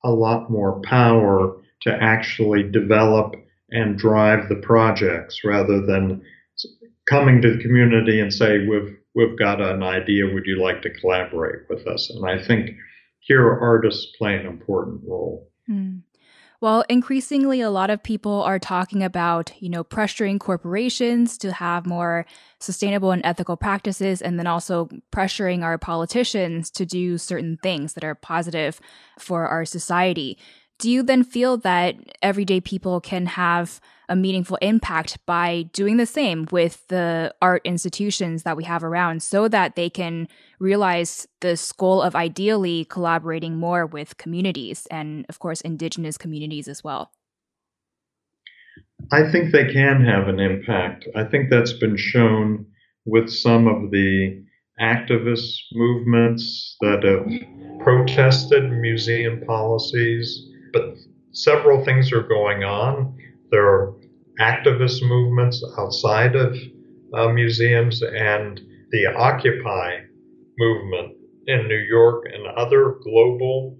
a 0.03 0.11
lot 0.11 0.49
more 0.49 0.81
power 0.81 1.55
to 1.83 1.97
actually 2.01 2.63
develop 2.63 3.35
and 3.69 3.97
drive 3.97 4.49
the 4.49 4.55
projects 4.55 5.39
rather 5.43 5.85
than 5.85 6.21
coming 7.07 7.41
to 7.41 7.55
the 7.55 7.63
community 7.63 8.19
and 8.19 8.33
say 8.33 8.67
we've 8.67 8.97
we've 9.15 9.37
got 9.37 9.61
an 9.61 9.83
idea 9.83 10.25
would 10.25 10.45
you 10.45 10.61
like 10.61 10.81
to 10.81 10.89
collaborate 10.89 11.69
with 11.69 11.87
us? 11.87 12.09
And 12.09 12.29
i 12.29 12.43
think 12.43 12.71
here 13.19 13.49
artists 13.49 14.15
play 14.17 14.35
an 14.35 14.45
important 14.45 15.01
role. 15.07 15.49
Mm. 15.69 16.01
well 16.59 16.83
increasingly 16.89 17.61
a 17.61 17.69
lot 17.69 17.91
of 17.91 18.01
people 18.01 18.41
are 18.41 18.59
talking 18.59 19.03
about 19.03 19.51
you 19.59 19.69
know 19.69 19.83
pressuring 19.83 20.39
corporations 20.39 21.37
to 21.37 21.51
have 21.51 21.85
more 21.85 22.25
sustainable 22.59 23.11
and 23.11 23.21
ethical 23.23 23.55
practices 23.55 24.21
and 24.21 24.39
then 24.39 24.47
also 24.47 24.89
pressuring 25.11 25.63
our 25.63 25.77
politicians 25.77 26.71
to 26.71 26.85
do 26.85 27.17
certain 27.17 27.57
things 27.61 27.93
that 27.93 28.03
are 28.03 28.15
positive 28.15 28.81
for 29.19 29.47
our 29.47 29.65
society. 29.65 30.37
Do 30.79 30.89
you 30.89 31.03
then 31.03 31.23
feel 31.23 31.57
that 31.57 31.95
everyday 32.23 32.59
people 32.59 32.99
can 32.99 33.27
have 33.27 33.79
a 34.11 34.15
meaningful 34.15 34.57
impact 34.61 35.17
by 35.25 35.63
doing 35.71 35.95
the 35.95 36.05
same 36.05 36.45
with 36.51 36.85
the 36.89 37.33
art 37.41 37.61
institutions 37.63 38.43
that 38.43 38.57
we 38.57 38.65
have 38.65 38.83
around 38.83 39.23
so 39.23 39.47
that 39.47 39.75
they 39.75 39.89
can 39.89 40.27
realize 40.59 41.27
this 41.39 41.71
goal 41.71 42.01
of 42.01 42.13
ideally 42.15 42.85
collaborating 42.85 43.55
more 43.55 43.85
with 43.85 44.17
communities 44.17 44.85
and, 44.91 45.25
of 45.29 45.39
course, 45.39 45.61
indigenous 45.61 46.17
communities 46.17 46.67
as 46.67 46.83
well? 46.83 47.11
I 49.11 49.31
think 49.31 49.51
they 49.51 49.71
can 49.71 50.05
have 50.05 50.27
an 50.27 50.39
impact. 50.39 51.07
I 51.15 51.23
think 51.23 51.49
that's 51.49 51.73
been 51.73 51.97
shown 51.97 52.65
with 53.05 53.29
some 53.29 53.67
of 53.67 53.91
the 53.91 54.43
activist 54.79 55.57
movements 55.73 56.75
that 56.81 57.03
have 57.03 57.79
protested 57.83 58.71
museum 58.71 59.41
policies 59.47 60.51
but 60.73 60.95
several 61.31 61.83
things 61.83 62.11
are 62.11 62.23
going 62.23 62.63
on. 62.63 63.17
There 63.51 63.65
are 63.65 63.93
activist 64.39 65.01
movements 65.03 65.63
outside 65.77 66.35
of 66.35 66.57
uh, 67.13 67.29
museums 67.29 68.01
and 68.01 68.61
the 68.91 69.05
Occupy 69.07 69.99
movement 70.57 71.15
in 71.47 71.67
New 71.67 71.77
York 71.77 72.25
and 72.31 72.45
other 72.57 72.97
global 73.03 73.77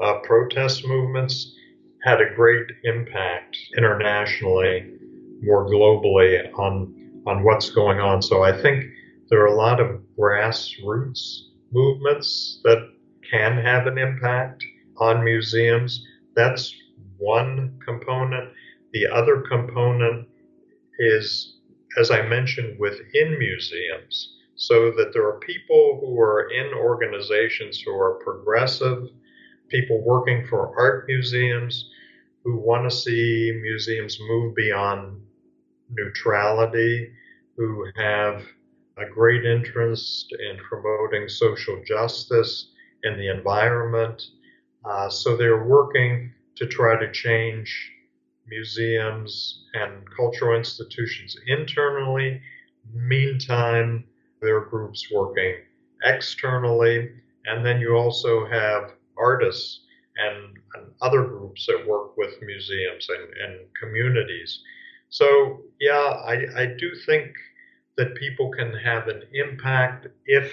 uh, 0.00 0.18
protest 0.24 0.86
movements 0.86 1.54
had 2.02 2.20
a 2.20 2.34
great 2.34 2.66
impact 2.84 3.56
internationally, 3.76 4.92
more 5.42 5.66
globally 5.66 6.46
on 6.58 6.94
on 7.26 7.42
what's 7.42 7.70
going 7.70 8.00
on. 8.00 8.20
So 8.20 8.42
I 8.42 8.60
think 8.60 8.84
there 9.30 9.40
are 9.40 9.46
a 9.46 9.54
lot 9.54 9.80
of 9.80 10.00
grassroots 10.18 11.44
movements 11.72 12.60
that 12.64 12.90
can 13.30 13.56
have 13.56 13.86
an 13.86 13.96
impact 13.96 14.62
on 14.98 15.24
museums. 15.24 16.04
That's 16.36 16.74
one 17.16 17.78
component. 17.84 18.50
The 18.94 19.08
other 19.08 19.40
component 19.40 20.28
is, 21.00 21.56
as 21.98 22.12
I 22.12 22.22
mentioned, 22.22 22.78
within 22.78 23.36
museums, 23.38 24.36
so 24.54 24.92
that 24.92 25.12
there 25.12 25.26
are 25.26 25.40
people 25.40 25.98
who 26.00 26.20
are 26.20 26.48
in 26.48 26.72
organizations 26.72 27.80
who 27.80 27.92
are 27.92 28.22
progressive, 28.22 29.08
people 29.68 30.00
working 30.04 30.46
for 30.46 30.78
art 30.78 31.06
museums 31.08 31.90
who 32.44 32.56
want 32.56 32.88
to 32.88 32.96
see 32.96 33.58
museums 33.60 34.16
move 34.28 34.54
beyond 34.54 35.20
neutrality, 35.90 37.10
who 37.56 37.86
have 37.96 38.44
a 38.96 39.06
great 39.12 39.44
interest 39.44 40.32
in 40.38 40.56
promoting 40.58 41.28
social 41.28 41.82
justice 41.84 42.70
in 43.02 43.16
the 43.16 43.28
environment, 43.28 44.22
uh, 44.84 45.08
so 45.08 45.36
they're 45.36 45.64
working 45.64 46.32
to 46.54 46.66
try 46.66 46.96
to 46.96 47.10
change 47.10 47.90
museums 48.46 49.64
and 49.74 50.04
cultural 50.16 50.56
institutions 50.56 51.36
internally. 51.46 52.40
Meantime, 52.92 54.04
there 54.40 54.56
are 54.56 54.66
groups 54.66 55.10
working 55.12 55.54
externally. 56.04 57.10
And 57.46 57.64
then 57.64 57.80
you 57.80 57.94
also 57.96 58.46
have 58.46 58.92
artists 59.18 59.80
and, 60.16 60.56
and 60.74 60.92
other 61.00 61.24
groups 61.24 61.66
that 61.66 61.86
work 61.86 62.16
with 62.16 62.34
museums 62.42 63.08
and, 63.08 63.28
and 63.42 63.66
communities. 63.80 64.60
So, 65.08 65.62
yeah, 65.80 66.20
I, 66.26 66.46
I 66.56 66.66
do 66.66 66.94
think 67.06 67.32
that 67.96 68.14
people 68.16 68.50
can 68.50 68.74
have 68.74 69.08
an 69.08 69.22
impact 69.32 70.08
if 70.26 70.52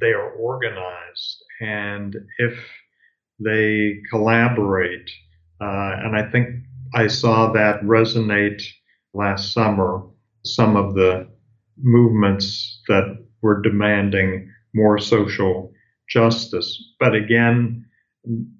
they 0.00 0.12
are 0.12 0.30
organized 0.30 1.44
and 1.60 2.16
if 2.38 2.58
they 3.38 4.00
collaborate. 4.10 5.10
Uh, 5.60 5.96
and 6.04 6.16
I 6.16 6.30
think 6.30 6.48
I 6.94 7.06
saw 7.06 7.52
that 7.52 7.82
resonate 7.82 8.62
last 9.12 9.52
summer. 9.52 10.02
Some 10.44 10.76
of 10.76 10.94
the 10.94 11.28
movements 11.78 12.82
that 12.88 13.18
were 13.42 13.62
demanding 13.62 14.50
more 14.74 14.98
social 14.98 15.72
justice. 16.08 16.94
But 17.00 17.14
again, 17.14 17.84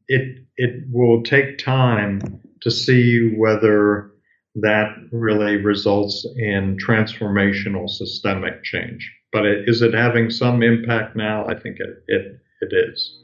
it 0.09 0.39
it 0.57 0.85
will 0.91 1.23
take 1.23 1.59
time 1.59 2.21
to 2.63 2.71
see 2.71 3.35
whether 3.37 4.11
that 4.57 4.95
really 5.11 5.57
results 5.57 6.27
in 6.37 6.77
transformational 6.77 7.89
systemic 7.89 8.63
change. 8.63 9.13
But 9.33 9.47
it, 9.47 9.69
is 9.69 9.83
it 9.83 9.95
having 9.95 10.31
some 10.31 10.63
impact 10.63 11.17
now? 11.17 11.45
I 11.47 11.59
think 11.59 11.79
it, 11.81 12.05
it, 12.07 12.39
it 12.61 12.73
is. 12.89 13.24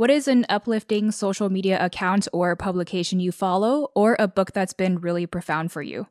What 0.00 0.08
is 0.08 0.28
an 0.28 0.46
uplifting 0.48 1.10
social 1.10 1.50
media 1.50 1.76
account 1.78 2.26
or 2.32 2.56
publication 2.56 3.20
you 3.20 3.32
follow, 3.32 3.88
or 3.94 4.16
a 4.18 4.26
book 4.26 4.52
that's 4.52 4.72
been 4.72 4.98
really 4.98 5.26
profound 5.26 5.72
for 5.72 5.82
you? 5.82 6.06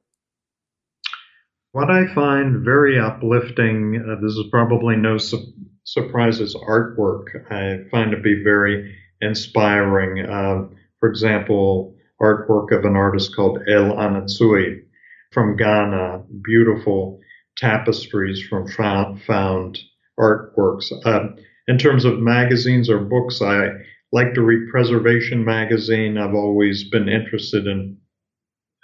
What 1.71 1.89
I 1.89 2.05
find 2.13 2.63
very 2.63 2.99
uplifting, 2.99 3.99
uh, 3.99 4.21
this 4.21 4.33
is 4.33 4.45
probably 4.51 4.95
no 4.95 5.17
su- 5.17 5.53
surprise, 5.85 6.39
is 6.39 6.53
artwork. 6.53 7.29
I 7.49 7.89
find 7.89 8.11
to 8.11 8.17
be 8.17 8.43
very 8.43 8.95
inspiring. 9.21 10.23
Uh, 10.23 10.67
for 10.99 11.09
example, 11.09 11.95
artwork 12.21 12.71
of 12.71 12.85
an 12.85 12.95
artist 12.95 13.35
called 13.35 13.57
El 13.67 13.93
Anatsui 13.93 14.83
from 15.31 15.57
Ghana, 15.57 16.25
beautiful 16.43 17.21
tapestries 17.57 18.39
from 18.47 18.67
found, 18.67 19.23
found 19.23 19.79
artworks. 20.19 20.91
Uh, 21.03 21.29
in 21.69 21.77
terms 21.77 22.03
of 22.03 22.19
magazines 22.19 22.89
or 22.89 22.97
books, 22.97 23.43
I 23.43 23.67
like 24.11 24.33
to 24.33 24.41
read 24.41 24.71
Preservation 24.71 25.45
Magazine. 25.45 26.17
I've 26.17 26.33
always 26.33 26.89
been 26.89 27.07
interested 27.07 27.67
in 27.67 27.95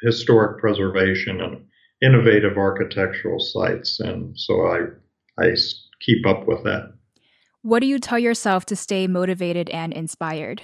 historic 0.04 0.62
preservation 0.62 1.42
and 1.42 1.66
innovative 2.04 2.58
architectural 2.58 3.40
sites, 3.40 4.00
and 4.00 4.38
so 4.38 4.68
I 4.68 4.82
I 5.44 5.56
keep 6.00 6.28
up 6.28 6.48
with 6.48 6.64
that. 6.64 6.94
What 7.64 7.80
do 7.80 7.88
you 7.88 7.98
tell 7.98 8.20
yourself 8.20 8.68
to 8.68 8.76
stay 8.76 9.08
motivated 9.08 9.68
and 9.72 9.92
inspired? 9.92 10.62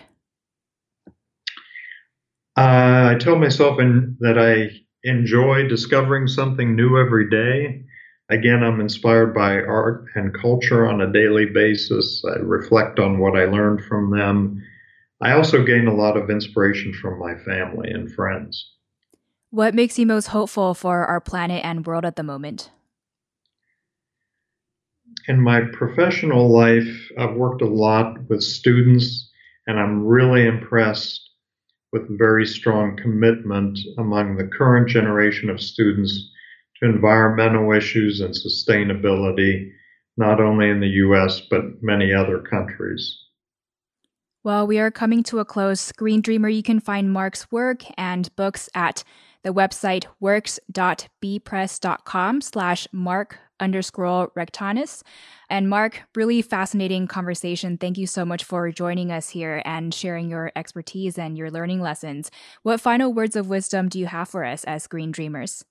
Uh, 2.56 3.14
I 3.14 3.18
tell 3.20 3.38
myself 3.38 3.80
in, 3.80 4.16
that 4.20 4.38
I 4.38 4.70
enjoy 5.04 5.68
discovering 5.68 6.28
something 6.28 6.76
new 6.76 7.00
every 7.00 7.28
day. 7.32 7.84
Again, 8.32 8.64
I'm 8.64 8.80
inspired 8.80 9.34
by 9.34 9.60
art 9.60 10.06
and 10.16 10.34
culture 10.34 10.88
on 10.88 11.02
a 11.02 11.12
daily 11.12 11.48
basis. 11.48 12.24
I 12.26 12.40
reflect 12.40 12.98
on 12.98 13.20
what 13.20 13.38
I 13.38 13.44
learned 13.44 13.84
from 13.84 14.10
them. 14.10 14.64
I 15.22 15.34
also 15.34 15.66
gain 15.66 15.86
a 15.86 15.94
lot 15.94 16.16
of 16.16 16.30
inspiration 16.30 16.94
from 16.94 17.20
my 17.20 17.36
family 17.36 17.92
and 17.92 18.10
friends. 18.10 18.72
What 19.50 19.76
makes 19.76 20.00
you 20.00 20.06
most 20.06 20.28
hopeful 20.28 20.74
for 20.74 21.06
our 21.06 21.20
planet 21.20 21.66
and 21.66 21.86
world 21.86 22.06
at 22.06 22.16
the 22.16 22.24
moment? 22.24 22.72
In 25.28 25.42
my 25.42 25.64
professional 25.74 26.50
life, 26.50 27.12
I've 27.20 27.36
worked 27.36 27.62
a 27.62 27.68
lot 27.68 28.18
with 28.30 28.42
students, 28.42 29.30
and 29.68 29.78
I'm 29.78 30.06
really 30.06 30.48
impressed 30.48 31.22
with 31.92 32.18
very 32.18 32.46
strong 32.46 32.96
commitment 32.96 33.78
among 33.98 34.38
the 34.38 34.48
current 34.48 34.88
generation 34.88 35.50
of 35.50 35.60
students 35.60 36.31
to 36.82 36.90
environmental 36.90 37.72
issues 37.72 38.22
and 38.22 38.34
sustainability, 38.34 39.72
not 40.18 40.42
only 40.42 40.70
in 40.70 40.80
the 40.80 40.88
US, 40.88 41.42
but 41.50 41.64
many 41.82 42.14
other 42.14 42.40
countries. 42.40 43.18
Well, 44.44 44.66
we 44.66 44.80
are 44.80 44.90
coming 44.90 45.22
to 45.24 45.38
a 45.40 45.46
close. 45.46 45.92
Green 45.92 46.22
Dreamer, 46.22 46.50
you 46.50 46.64
can 46.64 46.80
find 46.80 47.14
Mark's 47.14 47.52
work 47.52 47.84
and 47.96 48.36
books 48.36 48.70
at 48.74 49.04
the 49.44 49.54
website 49.54 50.06
works.bepress.com 50.20 52.42
slash 52.42 52.88
mark 52.92 53.38
underscore 53.60 54.32
rectanus. 54.36 55.04
And 55.50 55.70
Mark, 55.70 56.02
really 56.16 56.42
fascinating 56.42 57.06
conversation. 57.08 57.78
Thank 57.78 58.00
you 58.00 58.08
so 58.08 58.26
much 58.26 58.44
for 58.44 58.72
joining 58.72 59.12
us 59.12 59.30
here 59.30 59.62
and 59.66 59.94
sharing 59.94 60.28
your 60.30 60.52
expertise 60.56 61.20
and 61.20 61.38
your 61.38 61.52
learning 61.52 61.82
lessons. 61.82 62.32
What 62.64 62.82
final 62.82 63.14
words 63.14 63.36
of 63.36 63.50
wisdom 63.50 63.90
do 63.90 64.00
you 64.00 64.08
have 64.08 64.30
for 64.30 64.44
us 64.44 64.64
as 64.64 64.88
Green 64.88 65.12
Dreamers? 65.12 65.64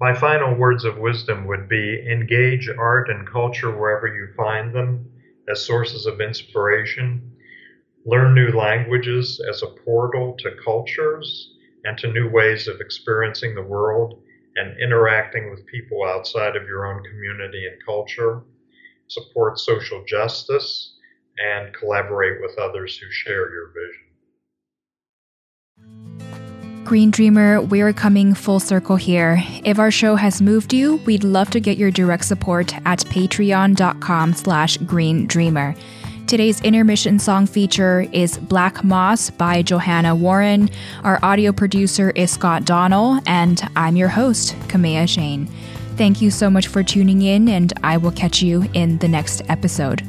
My 0.00 0.14
final 0.14 0.54
words 0.54 0.86
of 0.86 0.96
wisdom 0.96 1.46
would 1.46 1.68
be 1.68 2.02
engage 2.10 2.70
art 2.70 3.10
and 3.10 3.26
culture 3.26 3.70
wherever 3.70 4.06
you 4.06 4.28
find 4.34 4.74
them 4.74 5.12
as 5.46 5.62
sources 5.62 6.06
of 6.06 6.22
inspiration. 6.22 7.36
Learn 8.06 8.34
new 8.34 8.48
languages 8.48 9.44
as 9.46 9.62
a 9.62 9.66
portal 9.66 10.36
to 10.38 10.56
cultures 10.64 11.54
and 11.84 11.98
to 11.98 12.10
new 12.10 12.30
ways 12.30 12.66
of 12.66 12.80
experiencing 12.80 13.54
the 13.54 13.62
world 13.62 14.22
and 14.56 14.80
interacting 14.80 15.50
with 15.50 15.66
people 15.66 16.02
outside 16.02 16.56
of 16.56 16.66
your 16.66 16.86
own 16.86 17.04
community 17.04 17.66
and 17.66 17.84
culture. 17.84 18.42
Support 19.08 19.58
social 19.58 20.02
justice 20.06 20.96
and 21.36 21.74
collaborate 21.74 22.40
with 22.40 22.58
others 22.58 22.96
who 22.96 23.10
share 23.10 23.52
your 23.52 23.74
vision. 23.74 24.06
Green 26.90 27.12
Dreamer, 27.12 27.62
we're 27.62 27.92
coming 27.92 28.34
full 28.34 28.58
circle 28.58 28.96
here. 28.96 29.40
If 29.62 29.78
our 29.78 29.92
show 29.92 30.16
has 30.16 30.42
moved 30.42 30.72
you, 30.72 30.96
we'd 31.06 31.22
love 31.22 31.48
to 31.50 31.60
get 31.60 31.78
your 31.78 31.92
direct 31.92 32.24
support 32.24 32.74
at 32.84 32.98
patreon.com 32.98 34.32
slash 34.32 34.76
green 34.78 35.28
dreamer. 35.28 35.76
Today's 36.26 36.60
intermission 36.62 37.20
song 37.20 37.46
feature 37.46 38.08
is 38.12 38.38
Black 38.38 38.82
Moss 38.82 39.30
by 39.30 39.62
Johanna 39.62 40.16
Warren. 40.16 40.68
Our 41.04 41.20
audio 41.22 41.52
producer 41.52 42.10
is 42.16 42.32
Scott 42.32 42.64
Donnell, 42.64 43.20
and 43.24 43.62
I'm 43.76 43.94
your 43.94 44.08
host, 44.08 44.56
Kamea 44.66 45.04
Chayne. 45.04 45.48
Thank 45.96 46.20
you 46.20 46.32
so 46.32 46.50
much 46.50 46.66
for 46.66 46.82
tuning 46.82 47.22
in, 47.22 47.48
and 47.48 47.72
I 47.84 47.98
will 47.98 48.10
catch 48.10 48.42
you 48.42 48.68
in 48.74 48.98
the 48.98 49.06
next 49.06 49.42
episode. 49.48 50.02